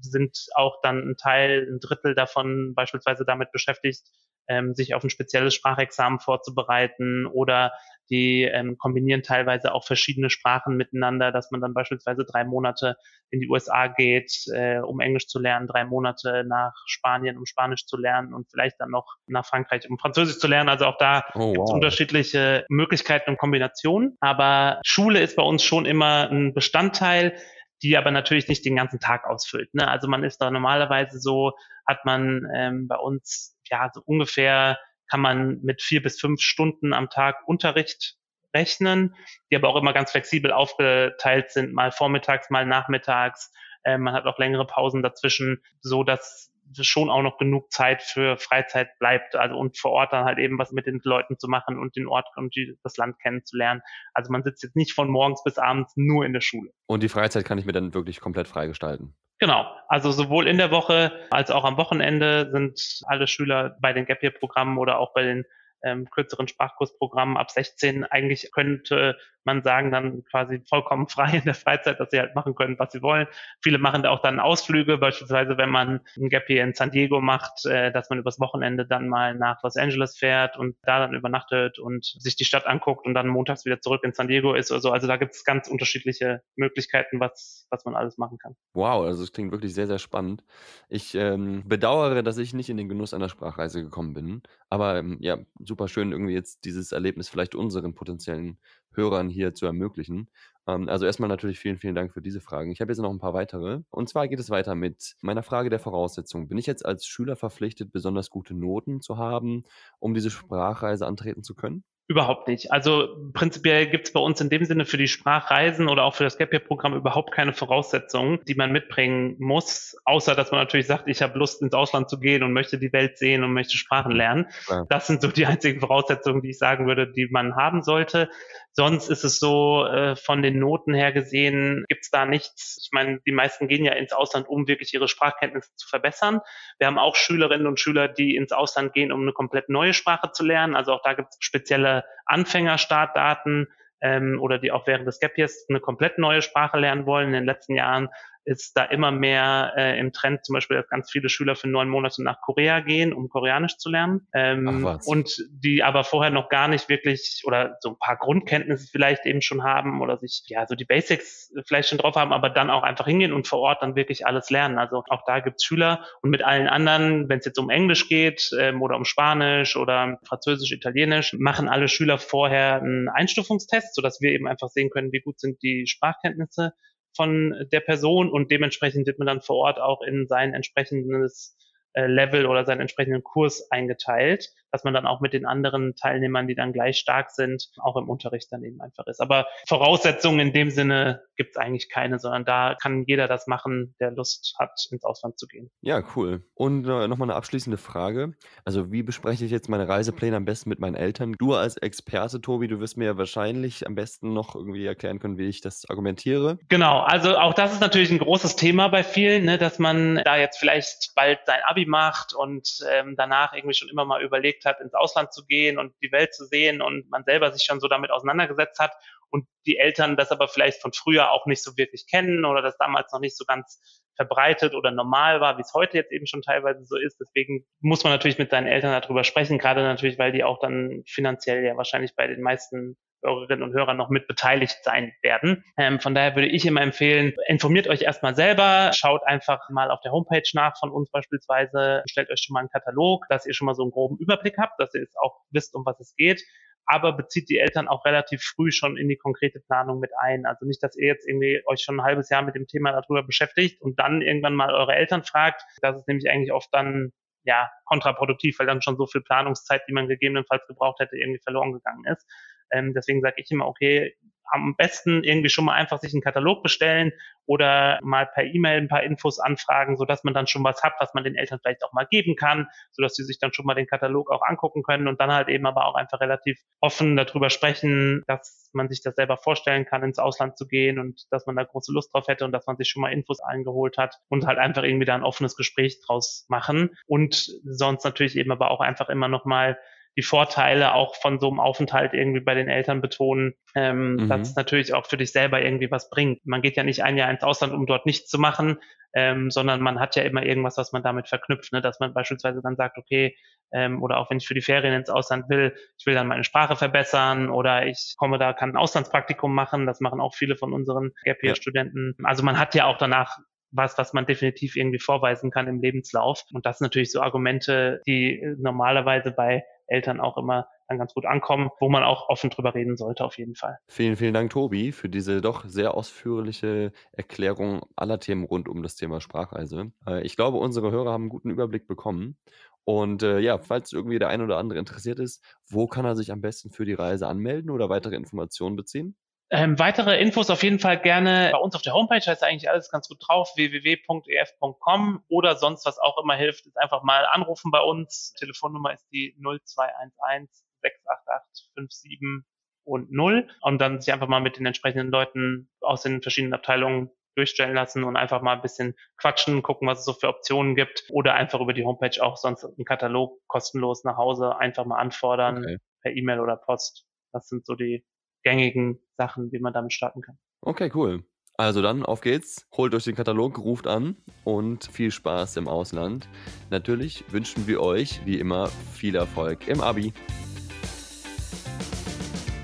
sind 0.00 0.46
auch 0.54 0.80
dann 0.82 1.10
ein 1.10 1.16
Teil, 1.16 1.68
ein 1.70 1.80
Drittel 1.80 2.14
davon 2.14 2.74
beispielsweise 2.74 3.24
damit 3.24 3.52
beschäftigt, 3.52 4.06
ähm, 4.48 4.74
sich 4.74 4.94
auf 4.94 5.04
ein 5.04 5.10
spezielles 5.10 5.54
Sprachexamen 5.54 6.20
vorzubereiten 6.20 7.26
oder 7.26 7.72
die 8.10 8.42
ähm, 8.42 8.78
kombinieren 8.78 9.22
teilweise 9.22 9.74
auch 9.74 9.84
verschiedene 9.84 10.30
Sprachen 10.30 10.76
miteinander, 10.76 11.32
dass 11.32 11.50
man 11.50 11.60
dann 11.60 11.74
beispielsweise 11.74 12.24
drei 12.24 12.44
Monate 12.44 12.96
in 13.30 13.40
die 13.40 13.48
USA 13.48 13.88
geht, 13.88 14.32
äh, 14.52 14.78
um 14.78 15.00
Englisch 15.00 15.26
zu 15.26 15.38
lernen, 15.38 15.66
drei 15.66 15.84
Monate 15.84 16.44
nach 16.46 16.72
Spanien, 16.86 17.36
um 17.36 17.46
Spanisch 17.46 17.86
zu 17.86 17.96
lernen 17.96 18.34
und 18.34 18.48
vielleicht 18.50 18.76
dann 18.78 18.90
noch 18.90 19.16
nach 19.26 19.46
Frankreich, 19.46 19.88
um 19.90 19.98
Französisch 19.98 20.38
zu 20.38 20.46
lernen. 20.46 20.68
Also 20.68 20.86
auch 20.86 20.98
da 20.98 21.24
oh, 21.34 21.52
gibt 21.52 21.68
es 21.68 21.74
unterschiedliche 21.74 22.64
Möglichkeiten 22.68 23.30
und 23.30 23.38
Kombinationen. 23.38 24.16
Aber 24.20 24.80
Schule 24.84 25.20
ist 25.20 25.36
bei 25.36 25.42
uns 25.42 25.62
schon 25.62 25.86
immer 25.86 26.30
ein 26.30 26.54
Bestandteil 26.54 27.36
die 27.82 27.96
aber 27.96 28.10
natürlich 28.10 28.48
nicht 28.48 28.64
den 28.64 28.76
ganzen 28.76 29.00
Tag 29.00 29.26
ausfüllt. 29.26 29.74
Ne? 29.74 29.86
Also 29.86 30.08
man 30.08 30.24
ist 30.24 30.38
da 30.38 30.50
normalerweise 30.50 31.18
so, 31.18 31.52
hat 31.86 32.04
man 32.04 32.48
ähm, 32.54 32.88
bei 32.88 32.96
uns 32.96 33.56
ja 33.70 33.90
so 33.92 34.00
ungefähr 34.04 34.78
kann 35.08 35.20
man 35.20 35.60
mit 35.62 35.82
vier 35.82 36.02
bis 36.02 36.20
fünf 36.20 36.40
Stunden 36.40 36.92
am 36.92 37.10
Tag 37.10 37.46
Unterricht 37.46 38.16
rechnen, 38.54 39.14
die 39.50 39.56
aber 39.56 39.68
auch 39.68 39.76
immer 39.76 39.92
ganz 39.92 40.10
flexibel 40.10 40.52
aufgeteilt 40.52 41.50
sind, 41.50 41.72
mal 41.72 41.92
vormittags, 41.92 42.50
mal 42.50 42.66
nachmittags. 42.66 43.52
Äh, 43.84 43.98
man 43.98 44.14
hat 44.14 44.26
auch 44.26 44.38
längere 44.38 44.66
Pausen 44.66 45.02
dazwischen, 45.02 45.62
so 45.80 46.02
dass 46.02 46.52
schon 46.80 47.10
auch 47.10 47.22
noch 47.22 47.38
genug 47.38 47.70
Zeit 47.72 48.02
für 48.02 48.36
Freizeit 48.36 48.98
bleibt, 48.98 49.36
also 49.36 49.56
und 49.56 49.78
vor 49.78 49.92
Ort 49.92 50.12
dann 50.12 50.24
halt 50.24 50.38
eben 50.38 50.58
was 50.58 50.72
mit 50.72 50.86
den 50.86 51.00
Leuten 51.04 51.38
zu 51.38 51.48
machen 51.48 51.78
und 51.78 51.96
den 51.96 52.06
Ort 52.06 52.26
und 52.36 52.54
die, 52.56 52.76
das 52.82 52.96
Land 52.96 53.18
kennenzulernen. 53.18 53.82
Also 54.14 54.32
man 54.32 54.42
sitzt 54.42 54.62
jetzt 54.62 54.76
nicht 54.76 54.92
von 54.92 55.08
morgens 55.08 55.42
bis 55.44 55.58
abends 55.58 55.92
nur 55.96 56.24
in 56.24 56.32
der 56.32 56.40
Schule. 56.40 56.70
Und 56.86 57.02
die 57.02 57.08
Freizeit 57.08 57.44
kann 57.44 57.58
ich 57.58 57.66
mir 57.66 57.72
dann 57.72 57.94
wirklich 57.94 58.20
komplett 58.20 58.48
freigestalten. 58.48 59.14
Genau, 59.38 59.66
also 59.88 60.10
sowohl 60.12 60.48
in 60.48 60.56
der 60.56 60.70
Woche 60.70 61.12
als 61.30 61.50
auch 61.50 61.64
am 61.64 61.76
Wochenende 61.76 62.50
sind 62.50 62.80
alle 63.06 63.26
Schüler 63.26 63.76
bei 63.80 63.92
den 63.92 64.06
Gap 64.06 64.22
Year 64.22 64.32
Programmen 64.32 64.78
oder 64.78 64.98
auch 64.98 65.12
bei 65.12 65.22
den 65.22 65.44
ähm, 65.82 66.08
kürzeren 66.10 66.48
Sprachkursprogrammen 66.48 67.36
ab 67.36 67.50
16 67.50 68.04
eigentlich 68.04 68.50
könnte 68.52 69.16
man 69.46 69.62
sagen, 69.62 69.90
dann 69.90 70.24
quasi 70.24 70.60
vollkommen 70.68 71.08
frei 71.08 71.38
in 71.38 71.44
der 71.44 71.54
Freizeit, 71.54 71.98
dass 72.00 72.10
sie 72.10 72.18
halt 72.18 72.34
machen 72.34 72.54
können, 72.54 72.78
was 72.78 72.92
sie 72.92 73.00
wollen. 73.00 73.26
Viele 73.62 73.78
machen 73.78 74.02
da 74.02 74.10
auch 74.10 74.20
dann 74.20 74.40
Ausflüge, 74.40 74.98
beispielsweise 74.98 75.56
wenn 75.56 75.70
man 75.70 76.00
ein 76.16 76.28
Gap 76.28 76.44
hier 76.48 76.62
in 76.64 76.74
San 76.74 76.90
Diego 76.90 77.20
macht, 77.20 77.64
äh, 77.64 77.92
dass 77.92 78.10
man 78.10 78.18
übers 78.18 78.40
Wochenende 78.40 78.86
dann 78.86 79.08
mal 79.08 79.34
nach 79.34 79.62
Los 79.62 79.76
Angeles 79.76 80.18
fährt 80.18 80.58
und 80.58 80.76
da 80.82 80.98
dann 80.98 81.14
übernachtet 81.14 81.78
und 81.78 82.04
sich 82.04 82.36
die 82.36 82.44
Stadt 82.44 82.66
anguckt 82.66 83.06
und 83.06 83.14
dann 83.14 83.28
montags 83.28 83.64
wieder 83.64 83.80
zurück 83.80 84.02
in 84.04 84.12
San 84.12 84.28
Diego 84.28 84.54
ist 84.54 84.70
oder 84.70 84.80
so. 84.80 84.90
Also 84.90 85.06
da 85.06 85.16
gibt 85.16 85.34
es 85.34 85.44
ganz 85.44 85.68
unterschiedliche 85.68 86.42
Möglichkeiten, 86.56 87.20
was, 87.20 87.66
was 87.70 87.84
man 87.84 87.94
alles 87.94 88.18
machen 88.18 88.38
kann. 88.38 88.56
Wow, 88.74 89.06
also 89.06 89.22
es 89.22 89.32
klingt 89.32 89.52
wirklich 89.52 89.74
sehr, 89.74 89.86
sehr 89.86 89.98
spannend. 89.98 90.44
Ich 90.88 91.14
ähm, 91.14 91.62
bedauere, 91.66 92.22
dass 92.22 92.38
ich 92.38 92.52
nicht 92.52 92.68
in 92.68 92.76
den 92.76 92.88
Genuss 92.88 93.14
einer 93.14 93.28
Sprachreise 93.28 93.82
gekommen 93.82 94.12
bin. 94.12 94.42
Aber 94.68 94.98
ähm, 94.98 95.18
ja, 95.20 95.38
super 95.60 95.88
schön, 95.88 96.12
irgendwie 96.12 96.34
jetzt 96.34 96.64
dieses 96.64 96.92
Erlebnis 96.92 97.28
vielleicht 97.28 97.54
unseren 97.54 97.94
potenziellen 97.94 98.58
Hörern 98.92 99.28
hier 99.28 99.54
zu 99.54 99.66
ermöglichen. 99.66 100.28
Ähm, 100.66 100.88
also 100.88 101.06
erstmal 101.06 101.28
natürlich 101.28 101.58
vielen, 101.58 101.78
vielen 101.78 101.94
Dank 101.94 102.12
für 102.12 102.22
diese 102.22 102.40
Fragen. 102.40 102.70
Ich 102.72 102.80
habe 102.80 102.90
jetzt 102.92 102.98
noch 103.00 103.10
ein 103.10 103.18
paar 103.18 103.34
weitere. 103.34 103.80
Und 103.90 104.08
zwar 104.08 104.28
geht 104.28 104.40
es 104.40 104.50
weiter 104.50 104.74
mit 104.74 105.16
meiner 105.22 105.42
Frage 105.42 105.70
der 105.70 105.78
Voraussetzung. 105.78 106.48
Bin 106.48 106.58
ich 106.58 106.66
jetzt 106.66 106.84
als 106.84 107.06
Schüler 107.06 107.36
verpflichtet, 107.36 107.92
besonders 107.92 108.30
gute 108.30 108.54
Noten 108.54 109.00
zu 109.00 109.18
haben, 109.18 109.64
um 110.00 110.14
diese 110.14 110.30
Sprachreise 110.30 111.06
antreten 111.06 111.42
zu 111.42 111.54
können? 111.54 111.84
Überhaupt 112.08 112.46
nicht. 112.46 112.70
Also 112.70 113.08
prinzipiell 113.32 113.88
gibt 113.88 114.06
es 114.06 114.12
bei 114.12 114.20
uns 114.20 114.40
in 114.40 114.48
dem 114.48 114.64
Sinne 114.64 114.84
für 114.84 114.96
die 114.96 115.08
Sprachreisen 115.08 115.88
oder 115.88 116.04
auch 116.04 116.14
für 116.14 116.22
das 116.22 116.38
Gap 116.38 116.52
Year 116.52 116.60
Programm 116.60 116.94
überhaupt 116.94 117.32
keine 117.32 117.52
Voraussetzungen, 117.52 118.38
die 118.46 118.54
man 118.54 118.70
mitbringen 118.70 119.34
muss, 119.40 119.96
außer 120.04 120.36
dass 120.36 120.52
man 120.52 120.60
natürlich 120.60 120.86
sagt, 120.86 121.08
ich 121.08 121.20
habe 121.20 121.36
Lust 121.36 121.62
ins 121.62 121.74
Ausland 121.74 122.08
zu 122.08 122.20
gehen 122.20 122.44
und 122.44 122.52
möchte 122.52 122.78
die 122.78 122.92
Welt 122.92 123.18
sehen 123.18 123.42
und 123.42 123.52
möchte 123.52 123.76
Sprachen 123.76 124.12
lernen. 124.12 124.46
Ja. 124.68 124.84
Das 124.88 125.08
sind 125.08 125.20
so 125.20 125.28
die 125.28 125.46
einzigen 125.46 125.80
Voraussetzungen, 125.80 126.42
die 126.42 126.50
ich 126.50 126.58
sagen 126.58 126.86
würde, 126.86 127.10
die 127.10 127.26
man 127.28 127.56
haben 127.56 127.82
sollte. 127.82 128.30
Sonst 128.78 129.08
ist 129.08 129.24
es 129.24 129.38
so, 129.38 129.86
äh, 129.86 130.16
von 130.16 130.42
den 130.42 130.58
Noten 130.58 130.92
her 130.92 131.10
gesehen, 131.10 131.86
gibt's 131.88 132.10
da 132.10 132.26
nichts. 132.26 132.76
Ich 132.82 132.90
meine, 132.92 133.20
die 133.26 133.32
meisten 133.32 133.68
gehen 133.68 133.86
ja 133.86 133.92
ins 133.92 134.12
Ausland, 134.12 134.46
um 134.48 134.68
wirklich 134.68 134.92
ihre 134.92 135.08
Sprachkenntnisse 135.08 135.74
zu 135.76 135.88
verbessern. 135.88 136.42
Wir 136.78 136.86
haben 136.86 136.98
auch 136.98 137.16
Schülerinnen 137.16 137.66
und 137.66 137.80
Schüler, 137.80 138.06
die 138.06 138.36
ins 138.36 138.52
Ausland 138.52 138.92
gehen, 138.92 139.12
um 139.12 139.22
eine 139.22 139.32
komplett 139.32 139.70
neue 139.70 139.94
Sprache 139.94 140.30
zu 140.30 140.44
lernen. 140.44 140.76
Also 140.76 140.92
auch 140.92 141.00
da 141.02 141.14
gibt's 141.14 141.38
spezielle 141.40 142.04
Anfängerstartdaten 142.26 143.68
ähm, 144.02 144.38
oder 144.42 144.58
die 144.58 144.72
auch 144.72 144.86
während 144.86 145.06
des 145.06 145.20
Gap 145.20 145.38
Years 145.38 145.64
eine 145.70 145.80
komplett 145.80 146.18
neue 146.18 146.42
Sprache 146.42 146.78
lernen 146.78 147.06
wollen. 147.06 147.28
In 147.28 147.32
den 147.32 147.46
letzten 147.46 147.76
Jahren 147.76 148.10
ist 148.46 148.76
da 148.76 148.84
immer 148.84 149.10
mehr 149.10 149.72
äh, 149.76 149.98
im 149.98 150.12
Trend, 150.12 150.44
zum 150.44 150.54
Beispiel, 150.54 150.76
dass 150.76 150.88
ganz 150.88 151.10
viele 151.10 151.28
Schüler 151.28 151.56
für 151.56 151.68
neun 151.68 151.88
Monate 151.88 152.22
nach 152.22 152.40
Korea 152.40 152.78
gehen, 152.78 153.12
um 153.12 153.28
Koreanisch 153.28 153.76
zu 153.76 153.90
lernen. 153.90 154.28
Ähm, 154.32 154.86
und 155.04 155.44
die 155.50 155.82
aber 155.82 156.04
vorher 156.04 156.30
noch 156.30 156.48
gar 156.48 156.68
nicht 156.68 156.88
wirklich 156.88 157.42
oder 157.44 157.76
so 157.80 157.90
ein 157.90 157.98
paar 157.98 158.16
Grundkenntnisse 158.16 158.86
vielleicht 158.90 159.26
eben 159.26 159.42
schon 159.42 159.64
haben 159.64 160.00
oder 160.00 160.16
sich 160.16 160.44
ja 160.46 160.64
so 160.66 160.76
die 160.76 160.84
Basics 160.84 161.52
vielleicht 161.66 161.88
schon 161.88 161.98
drauf 161.98 162.14
haben, 162.14 162.32
aber 162.32 162.48
dann 162.48 162.70
auch 162.70 162.84
einfach 162.84 163.06
hingehen 163.06 163.32
und 163.32 163.48
vor 163.48 163.58
Ort 163.58 163.82
dann 163.82 163.96
wirklich 163.96 164.26
alles 164.26 164.48
lernen. 164.48 164.78
Also 164.78 165.02
auch 165.08 165.24
da 165.26 165.40
gibt's 165.40 165.64
Schüler 165.64 166.06
und 166.22 166.30
mit 166.30 166.44
allen 166.44 166.68
anderen, 166.68 167.28
wenn 167.28 167.40
es 167.40 167.46
jetzt 167.46 167.58
um 167.58 167.68
Englisch 167.68 168.08
geht 168.08 168.50
ähm, 168.58 168.80
oder 168.80 168.96
um 168.96 169.04
Spanisch 169.04 169.76
oder 169.76 170.20
Französisch, 170.24 170.70
Italienisch, 170.70 171.34
machen 171.36 171.68
alle 171.68 171.88
Schüler 171.88 172.18
vorher 172.18 172.80
einen 172.80 173.08
Einstufungstest, 173.08 173.92
sodass 173.92 174.20
wir 174.20 174.30
eben 174.30 174.46
einfach 174.46 174.68
sehen 174.68 174.90
können, 174.90 175.10
wie 175.10 175.20
gut 175.20 175.40
sind 175.40 175.60
die 175.62 175.88
Sprachkenntnisse 175.88 176.74
von 177.16 177.66
der 177.72 177.80
Person 177.80 178.30
und 178.30 178.50
dementsprechend 178.50 179.06
wird 179.06 179.18
man 179.18 179.26
dann 179.26 179.42
vor 179.42 179.56
Ort 179.56 179.80
auch 179.80 180.02
in 180.02 180.26
sein 180.26 180.54
entsprechendes 180.54 181.56
äh, 181.94 182.06
Level 182.06 182.46
oder 182.46 182.64
seinen 182.64 182.82
entsprechenden 182.82 183.24
Kurs 183.24 183.70
eingeteilt, 183.70 184.50
dass 184.76 184.84
man 184.84 184.92
dann 184.92 185.06
auch 185.06 185.22
mit 185.22 185.32
den 185.32 185.46
anderen 185.46 185.94
Teilnehmern, 185.96 186.46
die 186.46 186.54
dann 186.54 186.74
gleich 186.74 186.98
stark 186.98 187.30
sind, 187.30 187.70
auch 187.78 187.96
im 187.96 188.10
Unterricht 188.10 188.52
dann 188.52 188.62
eben 188.62 188.78
einfach 188.82 189.06
ist. 189.06 189.22
Aber 189.22 189.46
Voraussetzungen 189.66 190.38
in 190.38 190.52
dem 190.52 190.70
Sinne 190.70 191.22
gibt 191.36 191.52
es 191.52 191.56
eigentlich 191.56 191.88
keine, 191.88 192.18
sondern 192.18 192.44
da 192.44 192.76
kann 192.80 193.04
jeder 193.06 193.26
das 193.26 193.46
machen, 193.46 193.94
der 194.00 194.10
Lust 194.10 194.54
hat, 194.58 194.72
ins 194.90 195.02
Ausland 195.02 195.38
zu 195.38 195.46
gehen. 195.46 195.70
Ja, 195.80 196.02
cool. 196.14 196.44
Und 196.52 196.84
äh, 196.84 197.08
nochmal 197.08 197.30
eine 197.30 197.36
abschließende 197.36 197.78
Frage. 197.78 198.34
Also 198.66 198.92
wie 198.92 199.02
bespreche 199.02 199.46
ich 199.46 199.50
jetzt 199.50 199.70
meine 199.70 199.88
Reisepläne 199.88 200.36
am 200.36 200.44
besten 200.44 200.68
mit 200.68 200.78
meinen 200.78 200.94
Eltern? 200.94 201.34
Du 201.38 201.54
als 201.54 201.78
Experte, 201.78 202.42
Tobi, 202.42 202.68
du 202.68 202.78
wirst 202.78 202.98
mir 202.98 203.06
ja 203.06 203.16
wahrscheinlich 203.16 203.86
am 203.86 203.94
besten 203.94 204.34
noch 204.34 204.54
irgendwie 204.54 204.84
erklären 204.84 205.20
können, 205.20 205.38
wie 205.38 205.48
ich 205.48 205.62
das 205.62 205.88
argumentiere. 205.88 206.58
Genau, 206.68 207.00
also 207.00 207.38
auch 207.38 207.54
das 207.54 207.72
ist 207.72 207.80
natürlich 207.80 208.10
ein 208.10 208.18
großes 208.18 208.56
Thema 208.56 208.88
bei 208.88 209.02
vielen, 209.02 209.46
ne, 209.46 209.56
dass 209.56 209.78
man 209.78 210.16
da 210.22 210.36
jetzt 210.36 210.58
vielleicht 210.58 211.12
bald 211.14 211.38
sein 211.46 211.60
Abi 211.64 211.86
macht 211.86 212.34
und 212.34 212.68
ähm, 212.92 213.14
danach 213.16 213.54
irgendwie 213.54 213.74
schon 213.74 213.88
immer 213.88 214.04
mal 214.04 214.22
überlegt 214.22 214.65
hat, 214.66 214.80
ins 214.80 214.94
Ausland 214.94 215.32
zu 215.32 215.46
gehen 215.46 215.78
und 215.78 215.94
die 216.02 216.12
Welt 216.12 216.34
zu 216.34 216.44
sehen 216.44 216.82
und 216.82 217.08
man 217.10 217.24
selber 217.24 217.52
sich 217.52 217.64
schon 217.64 217.80
so 217.80 217.88
damit 217.88 218.10
auseinandergesetzt 218.10 218.78
hat 218.78 218.92
und 219.30 219.46
die 219.66 219.78
Eltern 219.78 220.16
das 220.16 220.30
aber 220.30 220.48
vielleicht 220.48 220.80
von 220.80 220.92
früher 220.92 221.30
auch 221.30 221.46
nicht 221.46 221.62
so 221.62 221.76
wirklich 221.76 222.06
kennen 222.10 222.44
oder 222.44 222.62
das 222.62 222.76
damals 222.78 223.12
noch 223.12 223.20
nicht 223.20 223.36
so 223.36 223.44
ganz 223.44 223.80
verbreitet 224.16 224.74
oder 224.74 224.90
normal 224.90 225.40
war, 225.40 225.58
wie 225.58 225.62
es 225.62 225.74
heute 225.74 225.98
jetzt 225.98 226.12
eben 226.12 226.26
schon 226.26 226.42
teilweise 226.42 226.84
so 226.84 226.96
ist. 226.96 227.18
Deswegen 227.20 227.66
muss 227.80 228.02
man 228.02 228.12
natürlich 228.12 228.38
mit 228.38 228.50
seinen 228.50 228.66
Eltern 228.66 228.98
darüber 229.00 229.24
sprechen, 229.24 229.58
gerade 229.58 229.82
natürlich, 229.82 230.18
weil 230.18 230.32
die 230.32 230.44
auch 230.44 230.58
dann 230.58 231.02
finanziell 231.06 231.62
ja 231.62 231.76
wahrscheinlich 231.76 232.14
bei 232.16 232.26
den 232.26 232.40
meisten 232.40 232.96
Hörerinnen 233.22 233.62
und 233.62 233.74
Hörer 233.74 233.94
noch 233.94 234.08
mit 234.08 234.26
beteiligt 234.26 234.78
sein 234.82 235.12
werden. 235.22 235.64
Ähm, 235.76 236.00
von 236.00 236.14
daher 236.14 236.34
würde 236.34 236.48
ich 236.48 236.66
immer 236.66 236.82
empfehlen, 236.82 237.34
informiert 237.48 237.88
euch 237.88 238.02
erstmal 238.02 238.34
selber, 238.34 238.90
schaut 238.94 239.24
einfach 239.26 239.68
mal 239.70 239.90
auf 239.90 240.00
der 240.00 240.12
Homepage 240.12 240.48
nach 240.54 240.78
von 240.78 240.90
uns 240.90 241.10
beispielsweise, 241.10 242.02
stellt 242.06 242.30
euch 242.30 242.40
schon 242.40 242.54
mal 242.54 242.60
einen 242.60 242.70
Katalog, 242.70 243.24
dass 243.28 243.46
ihr 243.46 243.54
schon 243.54 243.66
mal 243.66 243.74
so 243.74 243.82
einen 243.82 243.92
groben 243.92 244.18
Überblick 244.18 244.58
habt, 244.58 244.78
dass 244.78 244.94
ihr 244.94 245.00
jetzt 245.00 245.16
auch 245.18 245.40
wisst, 245.50 245.74
um 245.74 245.84
was 245.84 245.98
es 246.00 246.14
geht 246.16 246.42
aber 246.86 247.12
bezieht 247.12 247.48
die 247.48 247.58
Eltern 247.58 247.88
auch 247.88 248.04
relativ 248.04 248.42
früh 248.42 248.70
schon 248.70 248.96
in 248.96 249.08
die 249.08 249.16
konkrete 249.16 249.60
Planung 249.60 249.98
mit 249.98 250.12
ein. 250.20 250.46
Also 250.46 250.64
nicht, 250.64 250.82
dass 250.82 250.96
ihr 250.96 251.08
jetzt 251.08 251.28
irgendwie 251.28 251.60
euch 251.66 251.80
schon 251.80 251.98
ein 251.98 252.04
halbes 252.04 252.30
Jahr 252.30 252.42
mit 252.42 252.54
dem 252.54 252.66
Thema 252.66 252.92
darüber 252.92 253.24
beschäftigt 253.24 253.82
und 253.82 253.98
dann 253.98 254.22
irgendwann 254.22 254.54
mal 254.54 254.72
eure 254.72 254.94
Eltern 254.94 255.24
fragt. 255.24 255.62
Das 255.82 255.96
ist 255.96 256.06
nämlich 256.06 256.30
eigentlich 256.30 256.52
oft 256.52 256.68
dann 256.72 257.12
ja 257.42 257.70
kontraproduktiv, 257.84 258.58
weil 258.58 258.66
dann 258.66 258.82
schon 258.82 258.96
so 258.96 259.06
viel 259.06 259.20
Planungszeit, 259.20 259.82
die 259.88 259.92
man 259.92 260.08
gegebenenfalls 260.08 260.66
gebraucht 260.66 261.00
hätte, 261.00 261.16
irgendwie 261.16 261.40
verloren 261.42 261.72
gegangen 261.72 262.04
ist. 262.06 262.24
Ähm, 262.70 262.92
deswegen 262.94 263.20
sage 263.20 263.36
ich 263.38 263.50
immer, 263.50 263.66
okay, 263.66 264.14
am 264.50 264.76
besten 264.76 265.24
irgendwie 265.24 265.48
schon 265.48 265.64
mal 265.64 265.74
einfach 265.74 265.98
sich 265.98 266.12
einen 266.12 266.22
Katalog 266.22 266.62
bestellen 266.62 267.12
oder 267.46 268.00
mal 268.02 268.26
per 268.26 268.44
E-Mail 268.44 268.80
ein 268.80 268.88
paar 268.88 269.02
Infos 269.02 269.38
anfragen, 269.38 269.96
so 269.96 270.04
dass 270.04 270.24
man 270.24 270.34
dann 270.34 270.46
schon 270.46 270.64
was 270.64 270.82
hat, 270.82 270.94
was 270.98 271.14
man 271.14 271.24
den 271.24 271.36
Eltern 271.36 271.60
vielleicht 271.62 271.84
auch 271.84 271.92
mal 271.92 272.06
geben 272.06 272.34
kann, 272.34 272.68
so 272.90 273.02
dass 273.02 273.14
sie 273.14 273.24
sich 273.24 273.38
dann 273.38 273.52
schon 273.52 273.66
mal 273.66 273.74
den 273.74 273.86
Katalog 273.86 274.30
auch 274.30 274.42
angucken 274.42 274.82
können 274.82 275.06
und 275.08 275.20
dann 275.20 275.32
halt 275.32 275.48
eben 275.48 275.66
aber 275.66 275.86
auch 275.86 275.94
einfach 275.94 276.20
relativ 276.20 276.60
offen 276.80 277.16
darüber 277.16 277.50
sprechen, 277.50 278.22
dass 278.26 278.70
man 278.72 278.88
sich 278.88 279.02
das 279.02 279.14
selber 279.14 279.36
vorstellen 279.36 279.84
kann, 279.84 280.02
ins 280.02 280.18
Ausland 280.18 280.58
zu 280.58 280.66
gehen 280.66 280.98
und 280.98 281.22
dass 281.30 281.46
man 281.46 281.56
da 281.56 281.64
große 281.64 281.92
Lust 281.92 282.12
drauf 282.12 282.26
hätte 282.26 282.44
und 282.44 282.52
dass 282.52 282.66
man 282.66 282.76
sich 282.76 282.88
schon 282.88 283.02
mal 283.02 283.12
Infos 283.12 283.40
eingeholt 283.40 283.96
hat 283.96 284.16
und 284.28 284.46
halt 284.46 284.58
einfach 284.58 284.82
irgendwie 284.82 285.06
da 285.06 285.14
ein 285.14 285.24
offenes 285.24 285.56
Gespräch 285.56 286.00
draus 286.04 286.46
machen 286.48 286.96
und 287.06 287.34
sonst 287.64 288.04
natürlich 288.04 288.36
eben 288.36 288.50
aber 288.50 288.70
auch 288.70 288.80
einfach 288.80 289.08
immer 289.08 289.28
noch 289.28 289.44
mal 289.44 289.78
die 290.16 290.22
Vorteile 290.22 290.94
auch 290.94 291.14
von 291.16 291.38
so 291.38 291.48
einem 291.48 291.60
Aufenthalt 291.60 292.14
irgendwie 292.14 292.40
bei 292.40 292.54
den 292.54 292.68
Eltern 292.68 293.00
betonen, 293.00 293.54
ähm, 293.74 294.14
mhm. 294.14 294.28
dass 294.28 294.48
es 294.48 294.56
natürlich 294.56 294.94
auch 294.94 295.06
für 295.06 295.16
dich 295.18 295.32
selber 295.32 295.62
irgendwie 295.62 295.90
was 295.90 296.08
bringt. 296.08 296.46
Man 296.46 296.62
geht 296.62 296.76
ja 296.76 296.82
nicht 296.82 297.02
ein 297.02 297.18
Jahr 297.18 297.30
ins 297.30 297.42
Ausland, 297.42 297.74
um 297.74 297.86
dort 297.86 298.06
nichts 298.06 298.28
zu 298.28 298.38
machen, 298.38 298.78
ähm, 299.14 299.50
sondern 299.50 299.80
man 299.80 300.00
hat 300.00 300.16
ja 300.16 300.22
immer 300.22 300.42
irgendwas, 300.42 300.78
was 300.78 300.92
man 300.92 301.02
damit 301.02 301.28
verknüpft, 301.28 301.72
ne? 301.72 301.82
dass 301.82 302.00
man 302.00 302.14
beispielsweise 302.14 302.60
dann 302.62 302.76
sagt, 302.76 302.96
okay, 302.98 303.36
ähm, 303.72 304.02
oder 304.02 304.18
auch 304.18 304.30
wenn 304.30 304.38
ich 304.38 304.46
für 304.46 304.54
die 304.54 304.62
Ferien 304.62 304.94
ins 304.94 305.10
Ausland 305.10 305.48
will, 305.48 305.74
ich 305.98 306.06
will 306.06 306.14
dann 306.14 306.28
meine 306.28 306.44
Sprache 306.44 306.76
verbessern 306.76 307.50
oder 307.50 307.86
ich 307.86 308.14
komme 308.16 308.38
da, 308.38 308.52
kann 308.52 308.70
ein 308.70 308.76
Auslandspraktikum 308.76 309.54
machen, 309.54 309.86
das 309.86 310.00
machen 310.00 310.20
auch 310.20 310.34
viele 310.34 310.56
von 310.56 310.72
unseren 310.72 311.12
Gap 311.24 311.42
Year 311.42 311.56
Studenten. 311.56 312.14
Also 312.24 312.42
man 312.42 312.58
hat 312.58 312.74
ja 312.74 312.86
auch 312.86 312.98
danach 312.98 313.38
was, 313.76 313.98
was 313.98 314.12
man 314.12 314.26
definitiv 314.26 314.76
irgendwie 314.76 314.98
vorweisen 314.98 315.50
kann 315.50 315.68
im 315.68 315.80
Lebenslauf. 315.80 316.42
Und 316.52 316.66
das 316.66 316.78
sind 316.78 316.86
natürlich 316.86 317.12
so 317.12 317.20
Argumente, 317.20 318.00
die 318.06 318.42
normalerweise 318.58 319.30
bei 319.30 319.64
Eltern 319.86 320.20
auch 320.20 320.36
immer 320.36 320.66
dann 320.88 320.98
ganz 320.98 321.14
gut 321.14 321.26
ankommen, 321.26 321.70
wo 321.80 321.88
man 321.88 322.04
auch 322.04 322.28
offen 322.28 322.50
drüber 322.50 322.74
reden 322.74 322.96
sollte, 322.96 323.24
auf 323.24 323.38
jeden 323.38 323.54
Fall. 323.54 323.78
Vielen, 323.88 324.16
vielen 324.16 324.34
Dank, 324.34 324.50
Tobi, 324.50 324.92
für 324.92 325.08
diese 325.08 325.40
doch 325.40 325.64
sehr 325.64 325.94
ausführliche 325.94 326.92
Erklärung 327.12 327.82
aller 327.96 328.20
Themen 328.20 328.44
rund 328.44 328.68
um 328.68 328.82
das 328.82 328.94
Thema 328.94 329.20
Sprachreise. 329.20 329.92
Äh, 330.06 330.22
ich 330.22 330.36
glaube, 330.36 330.58
unsere 330.58 330.90
Hörer 330.90 331.12
haben 331.12 331.24
einen 331.24 331.30
guten 331.30 331.50
Überblick 331.50 331.86
bekommen. 331.88 332.36
Und 332.84 333.24
äh, 333.24 333.40
ja, 333.40 333.58
falls 333.58 333.92
irgendwie 333.92 334.20
der 334.20 334.28
ein 334.28 334.42
oder 334.42 334.58
andere 334.58 334.78
interessiert 334.78 335.18
ist, 335.18 335.44
wo 335.68 335.88
kann 335.88 336.04
er 336.04 336.14
sich 336.14 336.30
am 336.30 336.40
besten 336.40 336.70
für 336.70 336.84
die 336.84 336.94
Reise 336.94 337.26
anmelden 337.26 337.70
oder 337.70 337.88
weitere 337.88 338.14
Informationen 338.14 338.76
beziehen? 338.76 339.16
Ähm, 339.50 339.78
weitere 339.78 340.20
Infos 340.20 340.50
auf 340.50 340.64
jeden 340.64 340.80
Fall 340.80 341.00
gerne 341.00 341.50
bei 341.52 341.58
uns 341.58 341.76
auf 341.76 341.82
der 341.82 341.94
Homepage, 341.94 342.20
da 342.24 342.32
ist 342.32 342.42
eigentlich 342.42 342.68
alles 342.68 342.90
ganz 342.90 343.08
gut 343.08 343.18
drauf, 343.20 343.52
www.ef.com 343.54 345.24
oder 345.28 345.54
sonst 345.54 345.86
was 345.86 345.98
auch 345.98 346.20
immer 346.20 346.34
hilft, 346.34 346.66
ist 346.66 346.76
einfach 346.76 347.04
mal 347.04 347.24
anrufen 347.26 347.70
bei 347.70 347.80
uns. 347.80 348.32
Telefonnummer 348.38 348.92
ist 348.92 349.06
die 349.12 349.36
0211 349.38 350.50
688 350.82 351.70
57 351.76 352.44
und 352.84 353.12
0 353.12 353.48
und 353.60 353.78
dann 353.80 354.00
sich 354.00 354.12
einfach 354.12 354.28
mal 354.28 354.40
mit 354.40 354.58
den 354.58 354.66
entsprechenden 354.66 355.10
Leuten 355.10 355.68
aus 355.80 356.02
den 356.02 356.22
verschiedenen 356.22 356.54
Abteilungen 356.54 357.10
durchstellen 357.36 357.74
lassen 357.74 358.02
und 358.02 358.16
einfach 358.16 358.42
mal 358.42 358.54
ein 358.54 358.62
bisschen 358.62 358.94
quatschen, 359.18 359.62
gucken, 359.62 359.86
was 359.86 360.00
es 360.00 360.04
so 360.06 360.12
für 360.12 360.28
Optionen 360.28 360.74
gibt 360.74 361.04
oder 361.10 361.34
einfach 361.34 361.60
über 361.60 361.74
die 361.74 361.84
Homepage 361.84 362.20
auch 362.20 362.36
sonst 362.36 362.64
einen 362.64 362.84
Katalog 362.84 363.40
kostenlos 363.46 364.04
nach 364.04 364.16
Hause 364.16 364.56
einfach 364.56 364.86
mal 364.86 364.98
anfordern 364.98 365.58
okay. 365.58 365.78
per 366.02 366.12
E-Mail 366.12 366.40
oder 366.40 366.56
Post. 366.56 367.06
Das 367.32 367.48
sind 367.48 367.66
so 367.66 367.74
die 367.74 368.04
gängigen 368.46 369.00
Sachen, 369.18 369.50
wie 369.50 369.58
man 369.58 369.72
damit 369.72 369.92
starten 369.92 370.22
kann. 370.22 370.38
Okay, 370.60 370.88
cool. 370.94 371.24
Also 371.56 371.82
dann, 371.82 372.04
auf 372.04 372.20
geht's. 372.20 372.68
Holt 372.76 372.94
euch 372.94 373.02
den 373.02 373.16
Katalog, 373.16 373.58
ruft 373.58 373.88
an 373.88 374.16
und 374.44 374.84
viel 374.84 375.10
Spaß 375.10 375.56
im 375.56 375.66
Ausland. 375.66 376.28
Natürlich 376.70 377.24
wünschen 377.32 377.66
wir 377.66 377.80
euch, 377.80 378.24
wie 378.24 378.38
immer, 378.38 378.68
viel 378.94 379.16
Erfolg 379.16 379.66
im 379.66 379.80
Abi. 379.80 380.12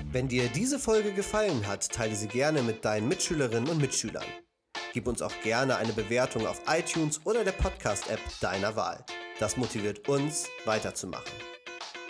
Wenn 0.09 0.29
dir 0.29 0.47
diese 0.47 0.79
Folge 0.79 1.11
gefallen 1.11 1.67
hat, 1.67 1.91
teile 1.91 2.15
sie 2.15 2.27
gerne 2.27 2.61
mit 2.61 2.85
deinen 2.85 3.09
Mitschülerinnen 3.09 3.69
und 3.69 3.81
Mitschülern. 3.81 4.23
Gib 4.93 5.07
uns 5.07 5.21
auch 5.21 5.33
gerne 5.41 5.75
eine 5.75 5.91
Bewertung 5.91 6.47
auf 6.47 6.61
iTunes 6.67 7.19
oder 7.25 7.43
der 7.43 7.51
Podcast-App 7.51 8.21
deiner 8.39 8.77
Wahl. 8.77 9.03
Das 9.37 9.57
motiviert 9.57 10.07
uns, 10.07 10.47
weiterzumachen. 10.63 11.33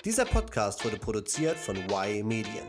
Dieser 0.06 0.26
Podcast 0.26 0.86
wurde 0.86 0.98
produziert 0.98 1.58
von 1.58 1.78
Y 1.78 2.28
Medien. 2.28 2.68